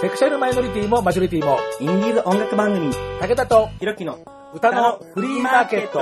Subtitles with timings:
[0.00, 4.18] セクシャルマイノリティもマジョリティも、インディーズ音楽番組、武田とひろきの
[4.54, 6.00] 歌のフリーマーケット。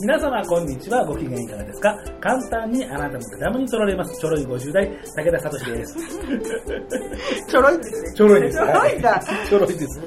[0.00, 1.04] 皆様こんにちは。
[1.04, 1.96] ご機嫌いかがですか？
[2.20, 4.20] 簡単にあなたの手玉に取られます。
[4.20, 5.96] ちょろい50代武田聡です。
[7.48, 8.12] ちょろいんですね。
[8.14, 8.58] ちょろいです。
[8.58, 9.20] ちょろいんだ。
[9.48, 10.00] ちょろいです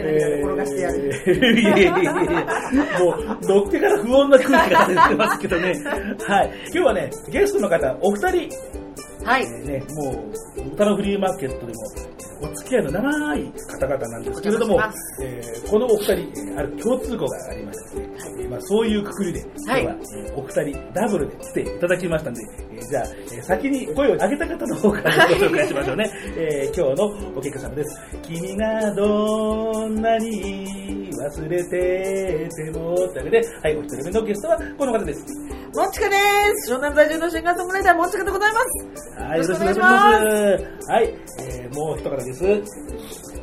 [0.00, 1.12] 転がしてやる。
[1.26, 5.74] えーいやいやいやもう乗ってから不穏な空気が出てますけどね
[6.26, 8.48] はい今日はねゲストの方お二人
[9.24, 9.44] はい。
[9.66, 10.12] ね、も
[10.56, 11.78] う歌のフリーマーケットでも
[12.42, 14.80] お付き合いの長い方々なんですけれども
[15.22, 18.00] えーこのお二人、えーある共通項がありまして、
[18.40, 22.40] えーまあ、そういうくくりで、今日は、えーお二人ダブルで来ていただきましたんで、
[22.72, 26.10] えーじゃあ、えー先に声を上げた方の方からご紹介しましょうね。
[26.36, 28.00] えー今日のお客様です。
[28.22, 35.24] 君がどんなに忘れてても、というわけで、はい、お一人目のゲストはこの方です。
[35.74, 36.16] もんちかで
[36.66, 36.72] す。
[36.72, 38.60] 湘南在住のシンガーソングライター、もんちかでございま
[38.96, 39.22] す。
[39.22, 40.90] はい、よろしくお願いします。
[40.90, 42.44] はい、えー、もう一方です。
[42.44, 42.62] 言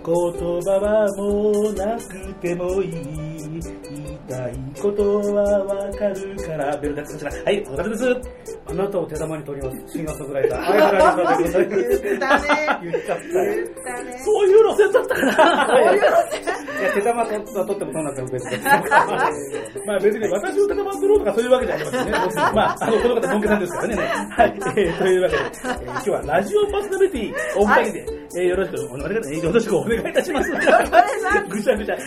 [0.04, 3.38] 葉はもうなくてもいい。
[3.50, 6.78] 言いたいことはわかるから。
[6.78, 7.32] ベルダックこちら。
[7.32, 8.58] はい、この方です。
[8.70, 12.50] あなたを手玉に取ります、シンガーソングライター、相原原言ったね。
[12.84, 13.34] 言っちゃった。
[13.34, 14.20] 言ったね。
[14.20, 15.68] そういう路線だったかな。
[15.68, 16.08] そういうの
[16.78, 18.64] いや、手玉取った取っても取らなくても別です。
[19.88, 22.17] まあ別に私を手玉取ろうとかそういうわけじゃありませんね。
[22.54, 23.96] まあ、あの、この方、本家さんですからね。
[23.96, 28.06] はい、 えー、というわけで、えー今日はラジオパーソナリティお二人で、
[28.38, 30.52] えーよろしくお願いいたしよろしくお願いいたします。
[30.52, 31.98] ぐちゃぐちゃ。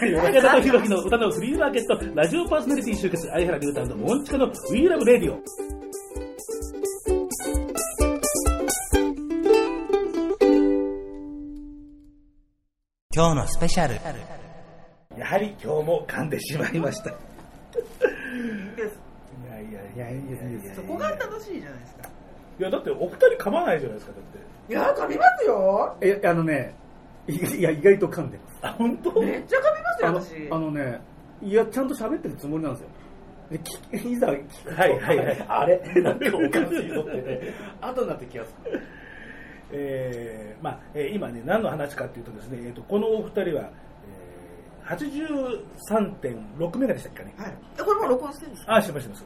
[0.61, 5.39] ひろきの歌のフリーマーケット、ラジオパーソナリティ集結、相原龍太のモンチカの We Love Radio。
[13.13, 13.95] 今日のスペシャル
[15.19, 17.11] やはり今日も噛んでしまいました。
[19.47, 22.09] いやいやいやいやいやいやそこが楽しいじゃないですか。
[22.59, 24.23] いやだってお二人噛まないじゃないですか、だっ
[24.69, 24.73] て。
[24.73, 25.97] いや、噛みますよ。
[26.01, 26.75] え、あのね、
[27.27, 28.59] いいや、意外と噛んでます。
[28.63, 29.21] あ、本当？
[29.23, 30.49] めっちゃ噛みますよ、あの私。
[30.53, 31.01] あのね、
[31.43, 32.89] いや、ちゃんと喋ってるつもりなんですよ。
[33.51, 33.59] で
[33.99, 35.79] 聞いざ聞くと、はいはいはいあれ？
[36.03, 37.41] なんかおかしいぞってね、
[37.81, 38.81] 後になって気がする。
[39.73, 43.71] えーまあえー今ね、何の話かというとですね、えー、とこのお二人は、
[44.85, 47.35] えー、83.6メガでしたっけね。
[47.39, 47.55] はい。
[47.79, 48.75] えこれもう録音してるんですか？
[48.77, 49.25] あ、してます、してます。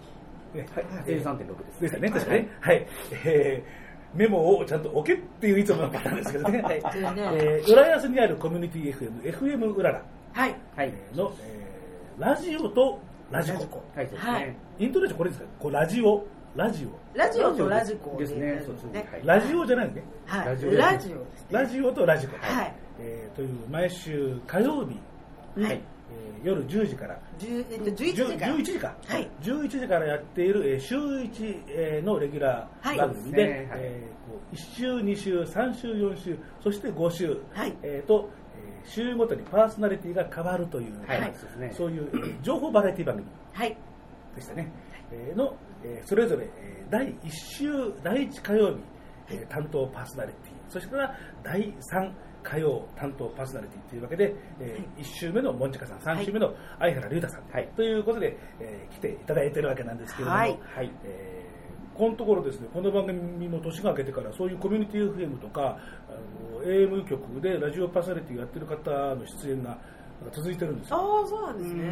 [0.54, 1.80] ね、はい、83.6です。
[1.82, 2.48] でしたね、確かね。
[2.60, 2.86] はい。
[3.24, 3.84] えー
[4.14, 6.62] メモをちゃんと置けっていういつものパターンですけどね。
[6.62, 6.80] はい。
[6.84, 10.54] えー、浦安にあるコミュニティ FM、FM うららはい。
[10.76, 10.92] はい。
[11.16, 13.00] の、えーラジオと
[13.32, 13.58] ラジコ。
[13.58, 14.56] はい、そうですはいね。
[14.78, 15.48] イントネーションこれですか？
[15.58, 17.18] こうラジオ、ラジオ。
[17.18, 18.62] ラジオとラジコですね。
[18.64, 19.20] そうですね。
[19.24, 20.04] ラジオじゃないね。
[20.26, 20.46] はい。
[20.46, 21.46] ラジオラジオですね。
[21.50, 22.36] ラジオとラジコ。
[22.40, 22.72] はい。
[23.00, 24.96] えーという毎週火曜日、
[25.60, 25.82] はい。
[26.24, 27.18] えー夜10時から。
[27.38, 28.54] 10えっと、11時から。
[28.56, 29.30] 11時か、はい。
[29.42, 33.52] 11時からやっている、えー週1、えーのレギュラー番組で、はい。
[33.76, 37.74] えーこう1週、2週、3週、4週、そして5週、はい。
[37.82, 41.20] えーと、えー週ごとにパーソナリティが変わるという、はい。
[41.20, 41.34] はい。
[41.72, 43.76] そういう、えー情報バラエティ番組はい。
[44.36, 44.70] でしたね、
[45.12, 47.68] えーの、えーそれぞれ、えー第1週、
[48.02, 48.76] 第1火曜日、
[49.30, 52.12] えー担当パーソナリティ、そしてから第3
[52.44, 57.68] 火曜担当パーソナリティというわけで、え1週目のもんちかさん、3週目の相原龍太さん、はい。
[57.74, 60.58] ということで、えー来ていただいてるわけなんですけれども、はい。
[61.04, 61.54] えー
[61.94, 65.78] このところですね、この番組も年が明けてから、そういうコミュニティ FM とか、
[66.08, 66.12] あ
[66.58, 69.78] の AM 局でラジオパーソナリティをやってる方の出演が
[70.32, 70.96] 続いてるんですよ。
[70.96, 71.88] ああ、そうなんですね。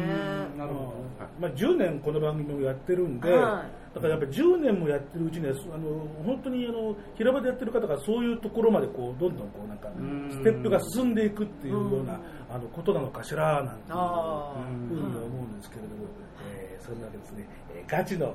[0.57, 0.93] なるほど。
[1.39, 14.55] まあ、10年この番組もやってるんで、はだからやっぱり10年もやってるうちにはあの本当にあの平場でやってる方がそういうところまでこうどんどんこうなんかんステップが進んでいくっていうようなあのことなのかしらなんていうあ
[14.89, 16.05] ふうに思うんですけれども、
[16.49, 18.33] えーそんなわけですね、えーガチの、えー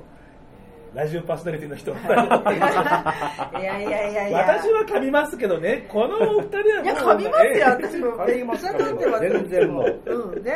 [0.93, 1.93] ラジオパーソナリティの人。
[1.93, 3.59] あ。
[3.59, 3.63] い。
[3.63, 4.37] やいやいやいや。
[4.39, 5.85] 私は噛みますけどね。
[5.89, 8.07] このお二人はもういや、噛みますよ、えー私も。
[8.17, 8.65] 噛みます
[9.19, 10.01] 全然もう。
[10.05, 10.39] う。
[10.39, 10.53] ん、ね。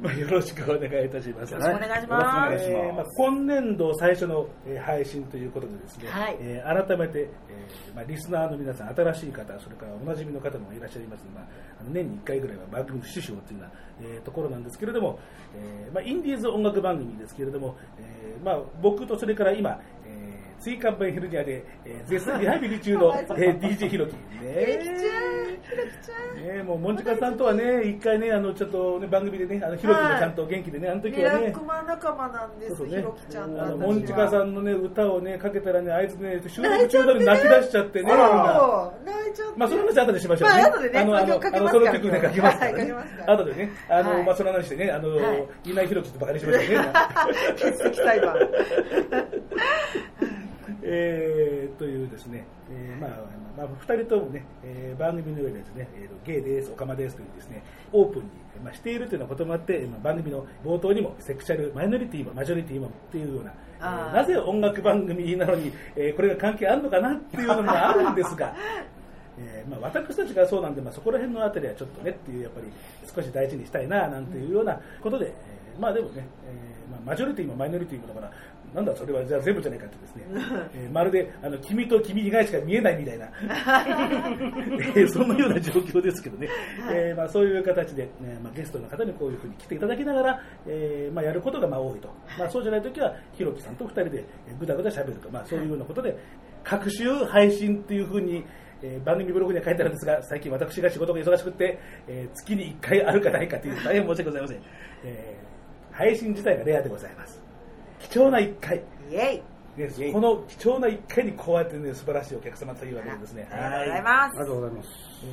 [0.00, 1.52] まあ、よろしくお願いいたします。
[1.52, 2.64] よろしくお願いします。
[2.64, 6.36] えーまあ、今年度最初の、えー配信ということでですね、はい。
[6.40, 11.24] えー改めて、えーまあ、リスナーの皆さん、新しい方、それからおなじみの方もいらっしゃいます。
[11.24, 11.46] ので、まあ、
[11.80, 15.18] あの年に1回ぐらいは番組の趣旨をというような、えーところなんですけれども、
[15.54, 24.12] えーまあ、インディーズ音楽番組ですけれども、えーまあ、僕とそれから今、えー、椎間板ヘルニアで、えー、絶賛リハビリ中の、 えー、DJ ひろき。
[24.42, 24.78] ね
[26.36, 39.15] ねもう、もんじかさんとはね、一回ね、あの、ちょっとね、番組でね、あの、ひろきもちゃんと元気でね、あの時はね、クマ仲間なんです、ひろきちゃんとあの、もんちかさんのね、歌をね、かけたらね、あいつね、収録中なのに泣き出しちゃってね、な泣い
[39.56, 40.54] まあ、その話後でしましょうね。
[40.56, 43.16] まあ後でねあの、あの、あのその曲ね、書きますからねはい書きます。
[43.16, 46.92] から後でね、あの、はいまあ、その話してね、あのはい、稲井宏樹ってバカにしましたね。
[47.58, 48.36] 欠席裁判。
[50.88, 53.10] えー、というですね、えーまあ、
[53.56, 57.62] まあ、二人ともね、えー番組の上でですね、えーとゲイです、オカマですというですね、
[57.92, 58.28] オープンに、
[58.64, 68.54] まあ、しているというようなこともあって、まあ、番組の冒頭にも、セクシャルマイノリティもマジョリティもっていうような、えーなぜ音楽番組なのに、えーこれが関係あるのかなっていうのもあるんですが、
[69.38, 72.66] えーまあ、私たちがそうなんで、まあ、そこら辺のあたりはちょっとねっていう、やっぱり
[73.14, 78.32] 少し大事にしたいななんていうようなことで、えーまあでもね、えーまあ、マジョリティもマイノリティもだから、
[78.74, 80.24] なんだそれはじゃあ全部じゃないかってですね、
[80.74, 83.26] えーまるであの君と君以外しか見えないみたいな、
[84.96, 86.48] えーそんなような状況ですけどね、
[86.90, 96.16] えーまあ、そういう形で、ねまあ、ゲストの方にこういうふうに来ていただきながら、えーまあ、やることがまあ多いと、まあ、そうじゃないときは、ひろきさんと二人でえーぐだぐだ喋ると、まあ、そういうようなことで、
[96.64, 98.44] 各種配信っていうふうに、
[98.82, 101.78] えー番組ブログには書いてあるんですが、最近私が仕事が忙しくて、
[102.08, 104.58] えー月に1回あるかないかという大変申し訳ございません。
[105.04, 105.46] えー
[105.96, 107.40] 配信自体がレアでございます。
[108.00, 108.76] 貴重な1回。
[109.10, 109.42] イェイ。
[109.78, 113.46] ね、この貴重な1回にこうやってね、素晴らしいお客様というわけでですね。
[113.50, 114.38] ありがとうございはますあり。
[114.40, 114.88] がとうございます。
[115.24, 115.26] え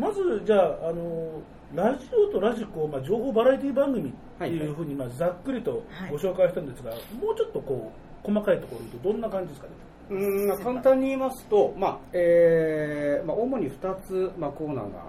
[0.00, 1.40] まず、じゃあ、あの、
[1.74, 7.92] ラジオとラジコ、まあ、情報バラエティ番組っていうふうに、まあ、ざっくりとご紹介したんですが、もうちょっとこ
[8.24, 9.72] う、細かいところで言うと、どんな感じですかね？
[10.10, 15.04] うーんまあ簡単に言いますと、まあえーまあ、主に2つ、まあ、コーナーが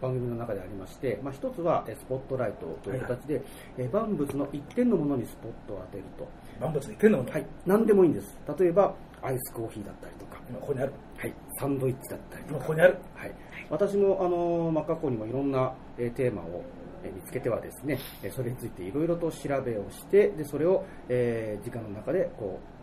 [0.00, 3.42] 番組の中でありまして、まあ、1つはえースポットライトという形で、
[3.78, 6.26] えー万物の一点のものにスポットを当てると、
[6.60, 7.30] 万物に一点のもの。
[7.30, 8.36] はい、何でもいいんです。
[8.58, 10.92] 例えばアイスコーヒーだったりとか、今ここにある。
[11.16, 12.54] はい、サンドイッチだったりとか。
[12.56, 12.96] 今ここにある。
[13.14, 13.34] はい、
[13.70, 16.62] 私もあの、まあ、過去にもいろんな、えーテーマを、
[17.02, 22.73] えー見つけてはですね、えーそれについていろいろと調べをしてでそれを、えー時間の中でこう、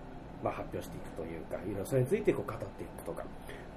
[0.44, 3.24] まあ、発表していくというかいろいろそれについてこう語っていくとか。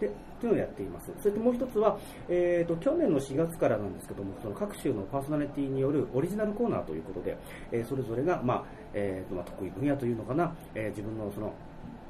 [0.00, 1.12] でというのをやっています。
[1.20, 1.96] それともう一つは、
[2.28, 7.36] えー、と去年の4月からなんですけどもその各種のパーソナリティによるオリジナルコーナーということで、
[7.70, 11.52] えーそれぞれが、まあえーとまあ、得意分野というのかな、えー自分のその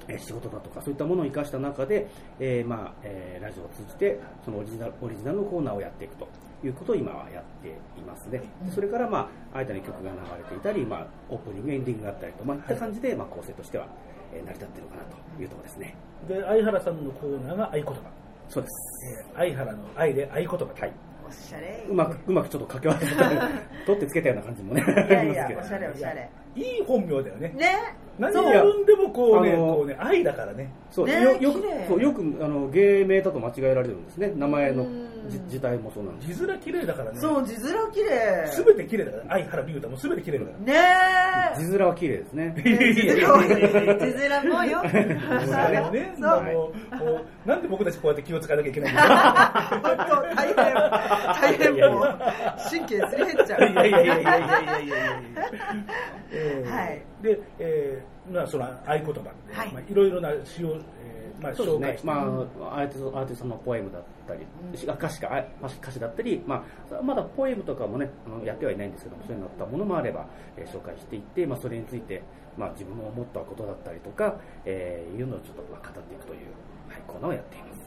[0.09, 2.09] えー仕事だとかそういったものを生かした中で、
[2.41, 6.27] えーまあえーラジオを通じてそのオリジナルオリジナルのコーナーをやっていくと
[6.67, 13.87] いうことを今はやっていますね、でそれから、まあ、間に曲が流れていたり、まあ、オープニングエンディングがあったりと、まあ、いった感じで、まあ、構成としては、
[14.35, 15.95] えー成り立っているのかなというところですね
[16.29, 17.93] で、相原さんのコーナーが合言葉。
[18.49, 18.75] そうです、
[19.35, 20.57] えー相原の愛で合言葉。
[20.57, 20.93] はい、
[21.29, 21.85] おしゃれ。
[21.89, 23.49] うまくうまくちょっと掛け合わせた
[23.87, 26.31] 取ってつけたような感じもねいやいやあり、ますけどおしゃれおしゃれ。
[26.57, 27.49] いい本名だよね。
[27.57, 27.95] ね。
[28.19, 30.71] 何そうやるんでもこうね、こうね、愛だからね。
[30.95, 34.33] そうよよくよくあの芸名だと間違えられるんですね。
[34.37, 34.87] 名前の
[35.49, 36.35] 字体もそうなんです。
[36.35, 37.19] 字面綺麗だからね。
[37.19, 38.47] そう字面綺麗。
[38.47, 41.59] すべて綺麗だから相原太もすべて綺麗だからねえ。
[41.67, 42.55] 字面は綺麗ですね。
[42.57, 43.27] 字面
[44.55, 46.43] もよねそう。
[46.45, 47.13] もうも
[47.45, 49.03] うなんで僕たちこうやって気を使わなきゃいけないんだ
[49.83, 52.19] 本当大変大変もう
[52.71, 53.61] 神経すり減っちゃう。
[53.69, 59.21] いやいやいやいやいやいやいやはいでえーまあ、その合言葉で、
[59.53, 59.73] はい。
[59.73, 61.87] まあ、いろいろな詩を、えーまあ、そうですね。
[61.87, 70.27] 紹介して、まあ、アーティストアーティストのポエムだったり、歌詞かあ歌詞だったり、まあ、まだポエムとかもねあのやってはいないんですけどもそういうのあったものもあれば、
[70.57, 72.23] えー紹介していって、まあ、それについて、
[72.57, 76.41] まあ、自分の思ったことだったりとか、えーいうのをちょっとまあ語っていくという、
[76.89, 77.85] はい、コーナーをやっています。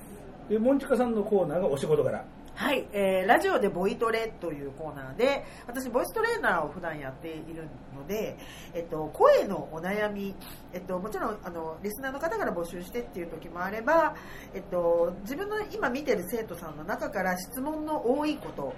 [0.50, 2.24] でモンチカさんのコーナーがお仕事柄
[2.58, 8.36] はい、えーラジオでボイトレというコーナーで私ボイストレーナーを普段やっているので、
[8.74, 10.34] えっと、声のお悩み、
[10.74, 14.16] えっと、もちろんあのリスナーの方から募集してっていう時もあれば、
[14.56, 18.74] えっと、自分の今見てる生徒さんの中から質問の多いこと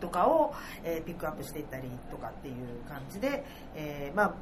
[0.00, 2.54] とかを、えーピックアップしていったりとかっていう
[2.88, 4.34] 感じで、えーまあ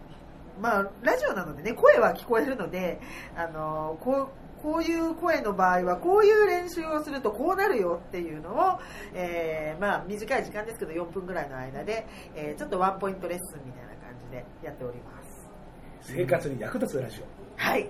[0.60, 3.00] まあ、ラジオなのでね声は聞こえるので
[3.34, 8.80] あのこうこういう声の場合はこういう練習をするとこうなるよっていうのを、
[9.14, 15.48] えーまあ、短い時間ですけど4分ぐらいの間で、えーちょっとワンポイントレッスンみたいな感じでやっております。
[16.00, 17.24] 生活に役立つラジオ、
[17.62, 17.88] はい。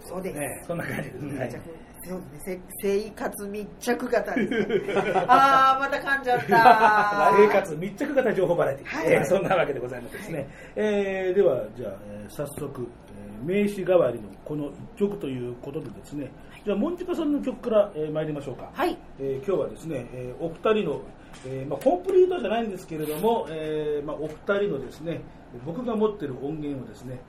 [0.00, 1.62] そうです、ね、そんな感じですね、
[2.08, 2.62] そうですね。
[2.80, 4.94] せ生活密着型ですね。
[5.28, 7.32] ああまた噛んじゃった。
[7.36, 9.12] 生活密着型情報バラエティ、はい。
[9.12, 13.07] えーそんなわけでございますですね、えーではじゃあ、えー早速、えー
[13.42, 16.30] 名詞代わりのこの一曲ということでですね
[16.64, 18.70] じゃあモンチカさんの曲から、えー参りましょうか。
[18.74, 18.98] はい。
[19.18, 21.02] えー今日はですね、えーお二人の、
[21.46, 24.34] えーまあ、コンプリートじゃないんですけれども、えーまあ、お二
[24.66, 25.20] 人のですね
[25.64, 27.20] 僕が持ってる音源をですね、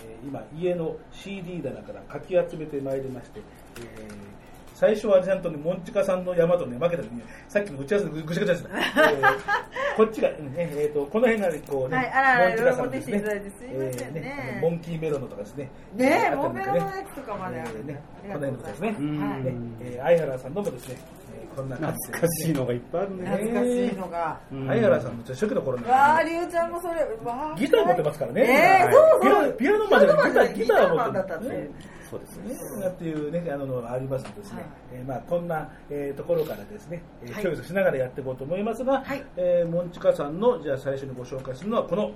[0.00, 3.40] えー今家の CD 棚からかき集めてまいりまして、
[3.80, 4.33] えー
[4.74, 8.70] 最初はちゃんとね、モンチカさんの山とね、負けた時に、さっきの打ち合わせでぐちゃぐちゃですね。
[8.74, 15.70] えーこっちが、ね、えっ、と、この辺がね、こうね、はいモンチカさんですねいろいろ持ってきていただいてすいませんねえーモンキーメロンのとかですね。
[15.94, 18.96] ねえあったんでモンベロのやつとかまであるえーね、この辺のことですね。
[18.98, 23.30] うんはいねえー相原さんのもですね、えーこんな感じで懐かしいのがいっぱいあるね。
[23.30, 24.40] 懐かしいのが。
[24.50, 27.56] うん相原さんも初期の頃にわあ、りゅうちゃんもそれ、わあ。
[27.56, 28.42] ギター持ってますからね。
[28.42, 29.56] えー、そうそう。
[29.56, 31.70] ピアノまでギターギター持ってギター
[32.14, 32.80] そうですね。
[32.80, 34.70] ね、っていうね、あのありますのでですね、はい。
[34.92, 37.42] えーまあ、こんな、えーところからですね、えーはい。
[37.42, 39.24] チョイスしながらやっていこうと思いますが、はい。
[39.36, 42.12] えーモンチカさんの、じゃあ最初にご紹介するのは、この、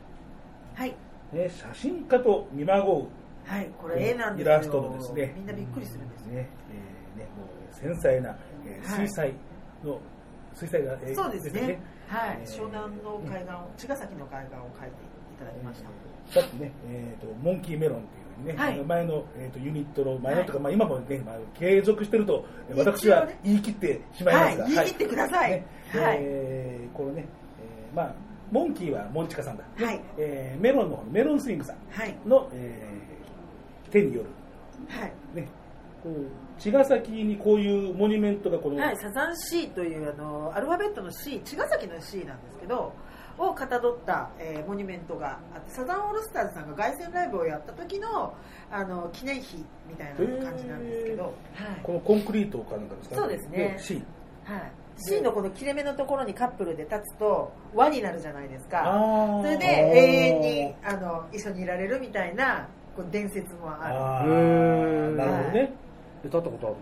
[0.74, 0.94] はい。
[1.32, 3.08] ね、写真家と見まご
[3.44, 4.54] はい、これ絵なんですよ。
[4.54, 5.32] イラストのですね。
[5.36, 6.48] みんなびっくりするんですう、ね、
[7.16, 8.36] えーね、もう繊細な、
[8.66, 9.08] えーはい。
[9.08, 9.32] 水彩
[9.84, 9.98] の、
[10.54, 11.80] 水彩が、えーそうですね。
[12.08, 12.38] はい。
[12.40, 12.44] え。
[12.44, 16.40] ー湘南の海岸を、茅ヶ崎の海岸を描いていただきました。
[16.40, 18.78] さっきね、えーと、モンキーメロンっていうね、はい。
[18.78, 22.44] 前の、えー、とユニットの前のとか、まあ、今もね、まあ、継続してると
[22.76, 25.50] 私は言い切ってしまいますが、はい言い切ってください。
[25.50, 25.66] ね。
[25.92, 26.18] はい。
[26.20, 27.26] えーこのね、
[27.60, 28.14] えーまあ、
[28.50, 29.84] モンキーはモンチカさんだ、ね。
[29.84, 30.00] はい。
[30.18, 32.16] えーメロンのメロンスイングさんはい。
[32.26, 33.08] の、えー
[33.90, 34.28] 手による、
[34.88, 35.12] はい。
[35.34, 35.48] ね、
[36.02, 42.92] こう茅ヶ崎にこういうモニュメントがこの、はい、サザン C というあのアルファベットの C 茅ヶ崎の C なんですけど
[43.38, 48.34] をかたどった、えーモニュメントがあってサザンオールスターズさんが凱旋ライブをやった時の
[48.70, 51.32] あの記念碑みたいな感じなんですけど、はい。
[51.82, 53.16] このコンクリートかなんかですか？
[53.16, 53.76] そうですね。
[53.78, 54.02] C
[54.44, 58.82] はい、C のこの切れ目のところにカップルで立つと輪になるじゃないですか。
[59.42, 59.98] それで永
[60.36, 62.66] 遠にあの一緒にいられるみたいな
[62.96, 64.32] こう伝説もあある。
[64.32, 65.12] へー。
[65.12, 65.72] ーなるほどね、
[66.24, 66.76] 歌ったことある？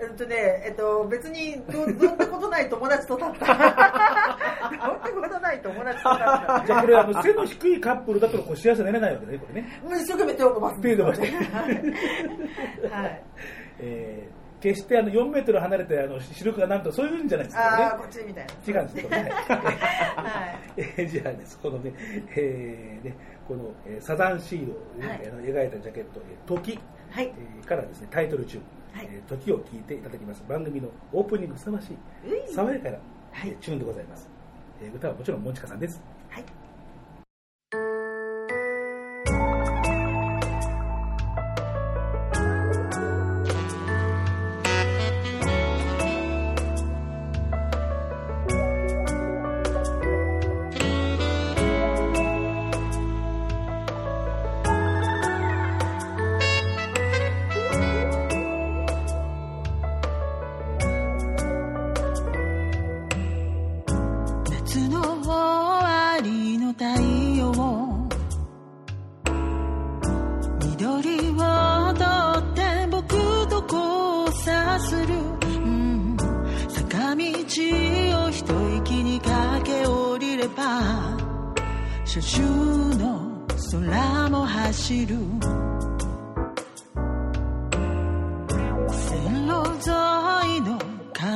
[0.00, 3.46] えっとね、えっと、別にど、どんなことない友達と立った。
[3.46, 3.68] どんな
[5.28, 6.64] ことない友達と立った。
[6.66, 10.80] じゃあこれあの背の低いカップルだとこう幸せになれないわけねこれね、もう一生懸命手を伸ばす。
[10.80, 13.02] 手を伸ばしてはい。
[13.02, 13.22] はい。
[13.80, 18.54] えー決してあの4メートル離れてあの視力がなんとそういうんじゃないですああ、かこっちみたいな。
[18.54, 20.80] ね違うんですこれね、はい。
[20.80, 21.92] えーじゃあですこのね,、
[22.34, 23.14] えーね
[23.46, 26.78] この、えーサザンシードをね、はい描いたジャケット「えー時」
[27.12, 27.26] はい。
[27.26, 28.58] えーからですねタイトル中
[28.94, 29.08] 「はい。
[29.10, 30.42] えー時」を聞いていただきます。
[30.48, 31.96] 番組のオープニングふさわしい
[32.54, 32.98] 爽やかな、
[33.60, 34.28] チューンでございます、
[34.80, 36.00] えー歌はもちろんモンチカさんです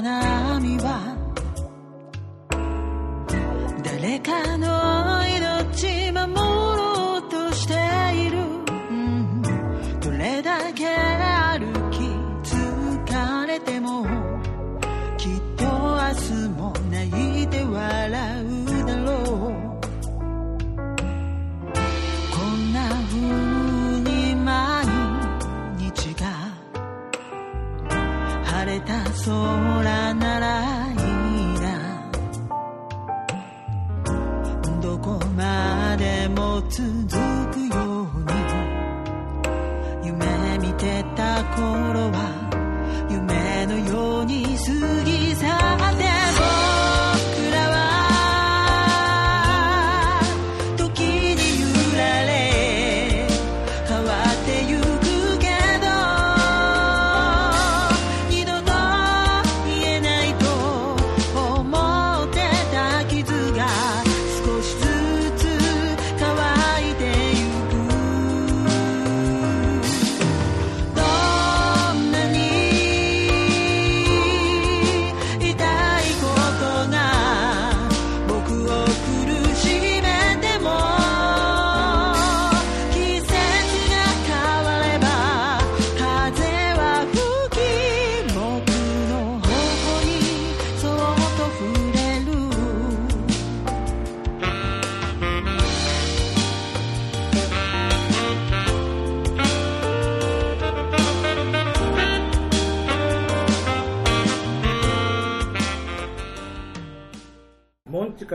[0.00, 1.17] 金網は
[3.83, 7.75] 誰かの命守ろうとして
[8.14, 9.43] いる、うん。
[10.00, 11.99] どれだけ歩き
[12.45, 14.07] 疲れても
[15.17, 19.26] きっと明日も泣いて笑うだろう。
[22.31, 23.19] こんな風
[24.02, 24.87] に毎
[25.76, 26.49] 日が
[28.45, 29.68] 晴れた空な
[30.40, 30.68] らい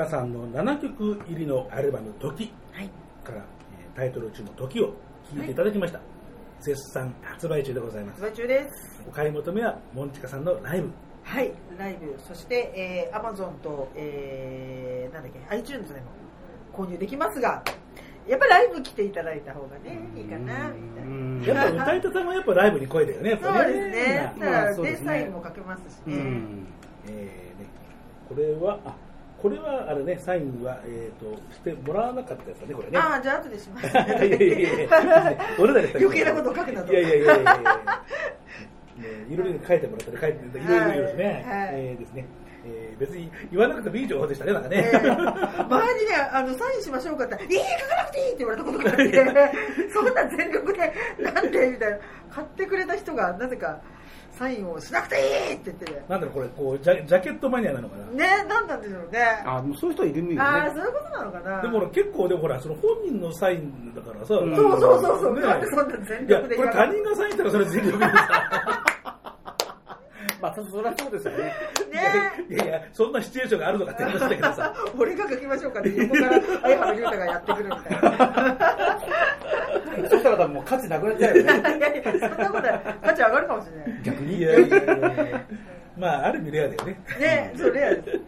[0.03, 2.89] カさんの7曲入りのアルバム「時はい。
[3.23, 4.93] から、えータイトル中の「時を聴
[5.37, 5.99] いていただきました、
[6.59, 9.03] 絶賛発売中でございます発売中です。
[9.07, 10.89] お買い求めはモンチカさんのライブ
[11.23, 16.07] はい、ライブ、そして、えー、Amazon と、えー、なんだっけ、iTunes でも
[16.73, 17.63] 購入できますが、
[18.27, 20.89] やっぱりライブ来ていただいた方がね、いいかな、み
[21.45, 21.61] たいな。
[21.63, 24.33] やっぱ歌い手さんもやっぱライブに声だよねやっぱそうですね。
[24.37, 26.15] まあサインもかけますしうね。
[26.17, 26.67] ん
[27.07, 27.67] えーね
[28.27, 28.95] これはあ
[29.43, 33.87] これはあれねサインは、えー、としてもらわなかったやつだねこれねああ、じゃあ後でします。
[33.91, 37.53] いやいやいや俺ら余計なこと書くなといやいやいやいやいや
[38.97, 42.25] ねいろいろ書いてもらったり書いていろいろですね、はいえーですね、
[42.65, 51.97] えー別に言わなくてもいい情報でしたねなんかね、えー前にね、あの、サインしましょうかっていい、書かなくていいって言われたことがあって、そんな全力で、なんでみたいな。
[52.29, 53.81] 買ってくれた人が、なぜか、
[54.37, 56.03] サインをしなくていいって言ってて。
[56.09, 59.19] なんだろうこれこうジャジャケットマニアなのかな、ね、なんなんでしょうね。
[59.45, 61.61] あもうそういう人いるよねああ、そういうことなのかな。
[61.61, 65.33] でも結構でもほらその本人のサインだからさ、うんそうそうそうそう。
[65.35, 68.83] ねなんでそんな全これ他人がサインしたらそれ全力でさ
[70.43, 71.37] まあそそりゃそうですよね。
[71.37, 71.53] ね。
[72.49, 74.75] いやいやそんなシチュエーションがあるのかって話だけどさ。
[74.99, 78.99] 俺が書きましょうかって横から相原龍太がやってくるみたいな。
[80.09, 81.51] そしたら多分もう価値なくなっちゃうよね。
[81.77, 82.81] いやいやそんなことない。
[83.01, 84.03] 価値上がるかもしれない。
[84.03, 84.37] 逆に。
[84.37, 84.77] いやいやいや。
[85.27, 85.41] いや
[85.97, 86.97] まあある意味レアだよね。
[87.19, 88.19] ね、それやです。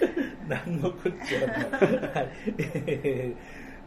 [0.48, 2.18] 何のこっちゃ。
[2.18, 2.28] はい。
[2.56, 3.36] えー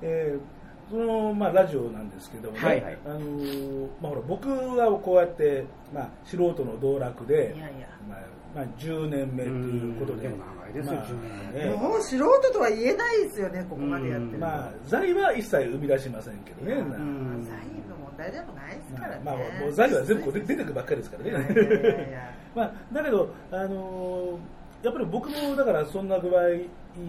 [0.03, 0.62] えー
[0.93, 2.97] その、まあ、ラジオなんですけどもね、はいはい。
[3.03, 7.87] あのーまあ、ほら僕はこうやって、まあ、素人の道楽でいやいや。
[8.07, 8.19] まあ
[8.53, 11.15] まあ、10年目ということで長いですよまあ10
[11.55, 11.69] 年。
[11.71, 14.37] ねもう素人とは言えないですよね、ここまでやってる。
[14.37, 19.21] まあ、財は一切生み出しませんけどね、いやなうんサインの問題でもないですからね。
[19.25, 21.29] まあ、まあ、もう財は全部 出てくるばっかりですからね。
[21.31, 21.45] いやい
[21.83, 22.31] やいや。
[22.53, 24.37] まあ、だけど、あのー
[24.83, 26.41] やっぱり僕もだからそんな具合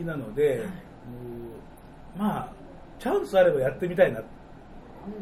[0.07, 0.69] なので、も
[2.17, 2.53] うまあ、
[3.05, 4.25] チャンスあればやってみたいなっ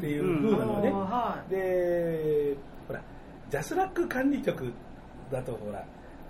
[0.01, 1.51] ていう風なのね、うんはい。
[1.51, 3.03] で、ほら、
[3.50, 4.73] JASRAC 管理局
[5.33, 5.83] だと、ほら、あ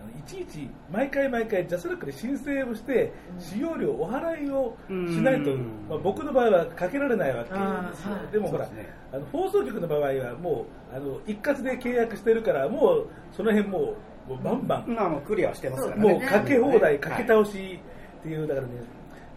[0.03, 3.41] のいちいち毎回毎回 JASRAC で申請をして、うん。
[3.41, 5.87] 使用料お払いをしないと、うん。
[5.91, 7.65] まあ、僕の場合はかけられないわけですよ。
[7.67, 8.33] あーはい。
[8.33, 8.89] でもほら、ね。
[9.13, 13.95] あの放送局の場合はもうあの一括で契約してるからもうその辺も
[14.27, 14.79] うもうバンバ
[15.11, 16.13] ン、うクリアしてますからね。
[16.15, 17.27] もうかけ放題かけはい。
[17.27, 17.79] 倒し
[18.21, 18.73] っていうだからね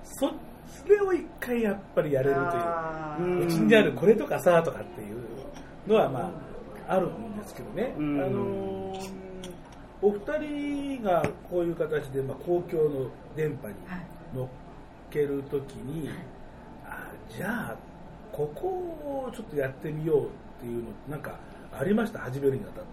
[0.04, 0.32] そ
[0.68, 3.46] それを一回やっぱりやれるという。
[3.46, 5.18] うちにあるこれとかさとかっていう
[5.88, 6.32] のはま
[6.88, 8.18] ああるんですけどね、あうん。
[8.18, 9.12] のー
[10.02, 14.06] お二人がこういう形で、まあ、公共の電波にはい。
[14.36, 14.48] 乗っ
[15.10, 16.10] けるときに、
[16.86, 17.76] あじゃあ
[18.32, 21.40] ここをちょっとやってみようっていうのなんか
[21.72, 22.20] ありました？
[22.20, 22.90] 始めるにあたって。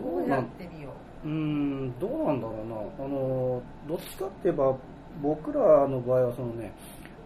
[0.00, 0.90] どうやってみよ
[1.24, 1.26] う？
[1.26, 3.04] ーんどうなんだろうな。
[3.04, 4.76] あのどっちかって言えば
[5.22, 6.72] 僕らの場合はそのね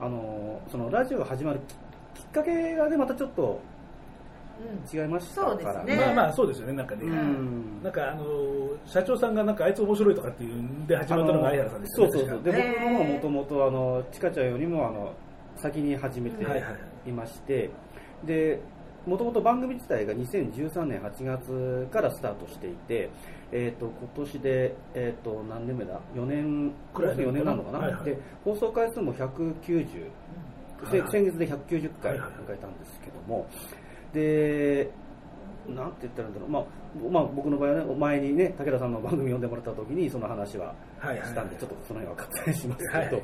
[0.01, 1.61] あのそのラジオが始まる
[2.15, 3.61] ききっかけがねまたちょっと
[4.61, 4.95] う。
[4.95, 5.01] うん。
[5.01, 5.51] 違いましたから。
[5.51, 5.97] そうですね。
[5.97, 7.83] まあまあそうですよねなんかね、うん。
[7.83, 8.25] なんかあの
[8.87, 12.43] 社長さんがなんかあいつ面白いとかっていうんで始まったのが相原さんですよねそうそうそう。
[12.43, 15.13] で確僕の方はもともとあのちかちゃんよりもあの
[15.57, 16.45] 先に始めて
[17.07, 17.71] いまして。
[18.25, 18.61] で
[19.07, 23.11] もともと番組自体が2013年8月からスタートしていて、
[23.57, 31.03] えー、と今年で、えー、と何年目だ？4年くらい4年なのかな、はいはいで放送回数も190はいはい。
[31.03, 33.47] で先月で190回はいはい迎えたんですけども、
[34.13, 34.91] で、
[35.69, 36.65] なんて言ったらいいんだろう、まあ、
[37.11, 41.29] まあ、僕の場合はね、前にね、武田さんの番組呼んでもらった時に、その話ははいはい。
[41.29, 43.23] したんで、ちょっとその辺は割愛しますけど、はい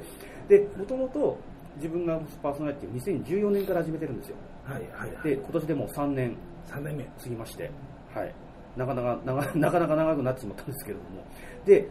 [0.48, 1.38] で、もともと
[1.76, 4.36] 自分がパーソナリティを2014年から始めてるんですよ。
[4.64, 5.24] はいはいはい。
[5.24, 6.36] で、今年でもう3年
[6.68, 7.04] 3年目。
[7.04, 7.70] 過ぎまして、
[8.14, 8.34] はい。
[8.76, 11.24] なかなか、なか なかなか長くなってしまったんですけれども、
[11.64, 11.88] で、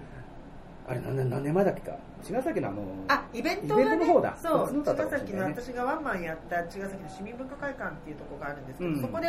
[0.88, 2.78] あれ何年何年前だっけか、茅ヶ崎のあの、
[3.10, 4.38] あ、イベントが、ね、イベントの方だ。
[4.38, 9.02] そう、茅ヶ崎の私がワンマンやった茅ヶ崎の市民文化会館っていうところがあるんですけど、うん。
[9.02, 9.28] そこで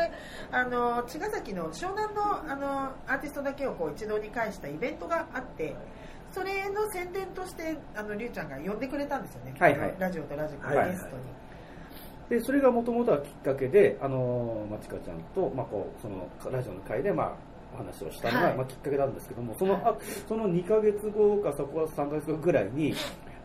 [0.51, 5.77] あの茅ヶ崎の湘南のあのアーティストだけをこう一堂に会したイベントがあって。
[6.33, 9.95] それの宣伝としてあのりゅうちゃんが呼んでくれたんですよね、はいはい。
[9.99, 11.23] ラジオとラジコはいはいのゲストに、
[12.31, 17.33] でそれがもともとはきっかけで、あのまちかちゃんと、まあ、こうそのラジオの会で、まあ、
[17.75, 19.97] お話をしたのが、はいまあ、きっかけなんですけども、その,、はいあ
[20.29, 22.95] その2ヶ月後か、そこは3ヶ月後ぐらいに、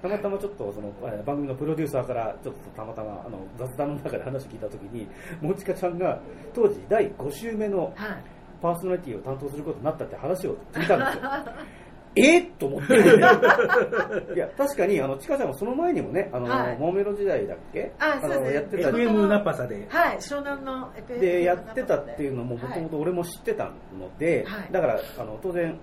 [0.04, 5.08] たまたまちょっとそのえー番組のプロデューサーからちょっとたまたまあの雑談の中で話を聞いたときに、
[5.42, 6.22] もちかちゃんが
[6.54, 11.32] 当時第5週目のはいパーソナリティを担当することになったって話を聞いたんですよ。
[12.16, 12.40] え？
[12.40, 12.94] っと思って。
[14.36, 16.78] いや、確かに、あの、ちかちゃんもその前にもね、あの、はい。
[16.78, 17.84] モーメロ時代だっけ？
[17.84, 18.90] の、あそうですねやってた。
[18.90, 19.86] FM ナパサで。
[19.90, 23.72] はい、湘南のエペでやってたっていうのももともと俺も知ってたの
[24.18, 24.72] で、はい。
[24.72, 25.78] だからあの当然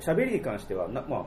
[0.00, 1.24] 喋りに関してはな、まあ、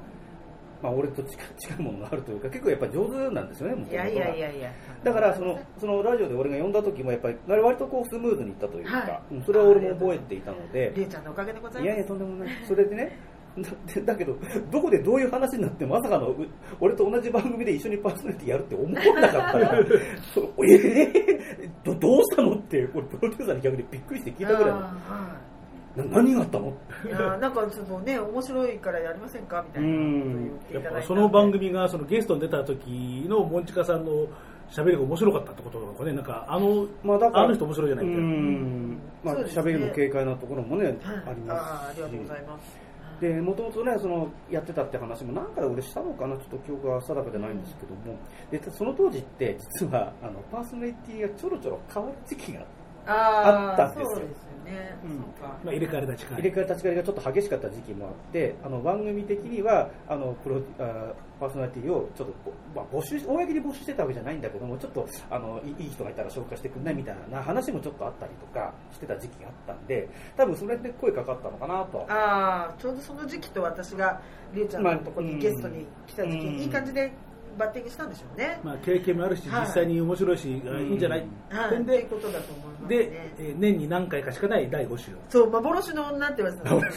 [0.82, 4.08] まあ、俺と近近いものがあるというか結構やっぱ上手なんですよね元々は。
[4.10, 4.71] いやいやいやいや。
[5.04, 9.21] だからそのそのラジオで俺が呼んだ時もやっぱり割とこうスムーズにいったというか、はい。
[9.32, 10.91] うんそれは俺も覚えていたので。
[10.95, 11.84] りゅうちゃんのおかげでございます。
[11.84, 12.50] いやいやとんでもない。
[12.67, 13.17] それでね
[14.06, 14.36] だけど
[14.72, 16.36] どこでどういう話になってまさかのう
[16.80, 26.67] 俺と同じ番組で一緒にパーソナリティやるって思わなかったから えー、 どどうしたのってこれプロデューサーに逆にびっくりして聞いたぐらいの何があったの？
[27.06, 29.65] いいやーなんかちょっとね面白いからやりませんか？
[29.67, 34.28] みたいなことを言っていやただいたっぱその番組がそのゲストに出た時のモンチカさんの
[34.70, 36.12] 喋りが面白かったってことなのかね。
[36.12, 39.00] なんかあの、まあだからあの人面白いじゃないみたいなうん。
[39.24, 39.41] まあね。
[39.46, 40.96] 喋りの軽快なところもね、はい。
[41.26, 41.62] あります。
[41.62, 42.87] あーありがとうございます
[43.20, 48.18] でもともとねそのやってたって話も何かで俺したのかなちょっと記憶は定かじゃないんですけども。
[48.52, 52.62] でその当時って実はあのパーソナリティがちょろちょろ変わる時期が
[53.08, 54.10] あったんですよ。
[54.10, 55.18] そうですよね、うん。
[55.42, 74.21] まあ、入れ替わり立ち替わり入れ替え立ち替わりがちょっと激しかった時期もあってあの番組的にはあのプロあパーソナリティをちょっとこう、まあ、募集公に募集してたわけじゃないんだけどもちょっとあのいいい人がいたら紹介してくんないみたいな話もちょっとあったりとかしてた時期があったんで多分それで声かかったのかなとああちょうどその時期と私が
[74.54, 76.54] りゅうちゃんのとこまあにゲストに来た時期、うん。
[76.60, 77.12] いい感じで
[77.58, 79.62] バッティングしたんでしょうね、まあ、経験もあるし、はい。
[79.65, 82.88] 実際に面白いし、い、いんじゃない、はい、点でっていうことだと思いますね。
[82.88, 85.12] で、えー年に何回かしかない第5週。
[85.30, 86.91] そう幻の女って言われてたんで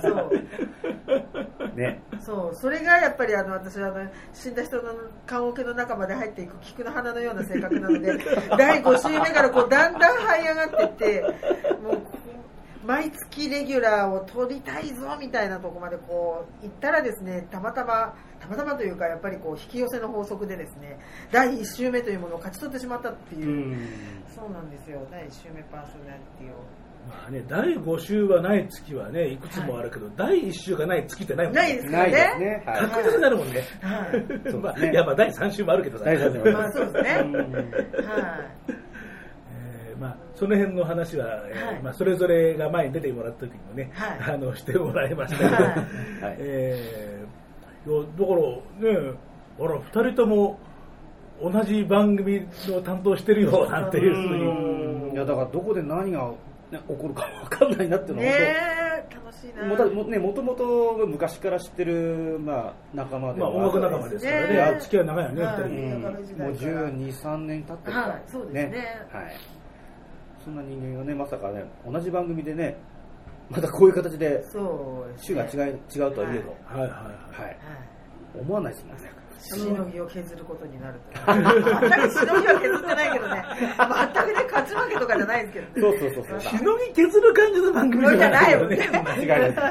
[0.00, 0.20] すよ。
[1.06, 1.22] そう
[1.72, 2.02] ね。
[2.20, 4.94] そうそれがやっぱりあの私はあの死んだ人の
[5.26, 8.18] 棺桶の中まで入っていく菊の花のような性格なので
[8.56, 11.22] 第5週目からこうだんだん這い上がっていって
[11.82, 12.02] もう
[12.84, 20.98] 毎月レギュラーを取りたいぞみたいなところまでこう行ったらですねたまたまたまたまというかやっぱりこう引き寄せの法則でですね
[21.30, 23.88] 第1週目というものを勝ち取ってしまったっていうう、ん。
[24.34, 25.06] そうなんですよ。
[25.10, 26.64] 第1週目パーソナリティを
[27.08, 32.62] まあね、第5週はない月はねいくつもあるけど、第1週がない月ってないもんないですないですね。
[32.66, 32.80] はい。
[32.88, 34.50] 確実になるもんね、はい。
[34.50, 36.04] そ うまあ、いやまあ第3週もあるけどさ。
[36.04, 36.52] 第三週もある。
[36.52, 37.20] まあそうですね。
[37.24, 37.64] うんはい。
[39.90, 41.82] えーまあ、その辺の話は、えーはい。
[41.82, 44.34] まあ、それぞれが前に出てもらった時にもね、はい。
[44.34, 45.38] あのしてもらいました。
[45.38, 45.64] けど、はい。
[45.64, 45.76] はい。
[46.38, 47.42] えー
[47.84, 49.12] だからね
[49.58, 50.56] あら2人とも
[51.42, 54.44] 同じ番組の担当してるよなんていうふうに。
[54.44, 55.12] うん。
[55.14, 56.36] いやだからどこで何が、ね、
[56.78, 59.62] 起こるか分かんないなっていうのはね本え楽しいな。
[59.62, 66.42] 当もたもねもともと昔から知ってる、まあ、仲間でまあ、は音楽仲間ですからね、ねあ付き合い長いよね、はい2う人。
[66.42, 66.90] もうから。
[66.90, 68.00] 12、3年経ってるか。
[68.00, 69.06] ら、はいそうですね。
[69.12, 69.36] はい、
[70.44, 72.76] そんな人間がね、まさかね、同じ番組でね、
[73.50, 76.90] またこういう形でそうです種ねが違い違うとはいえど、はいはいはい。
[76.90, 77.44] はい。
[77.44, 77.58] はい。
[78.40, 79.21] 思わないですもんね。
[79.42, 81.32] しのぎを削ることになると。
[81.32, 83.44] 全くしのぎは削ってないけどね。
[83.58, 85.92] 全くね勝ち負けとかじゃないですけど。
[85.92, 86.40] そうそうそうそう。
[86.40, 88.76] しのぎ削る感じの番組じゃないよね。
[88.76, 89.70] じゃないもんね間違いな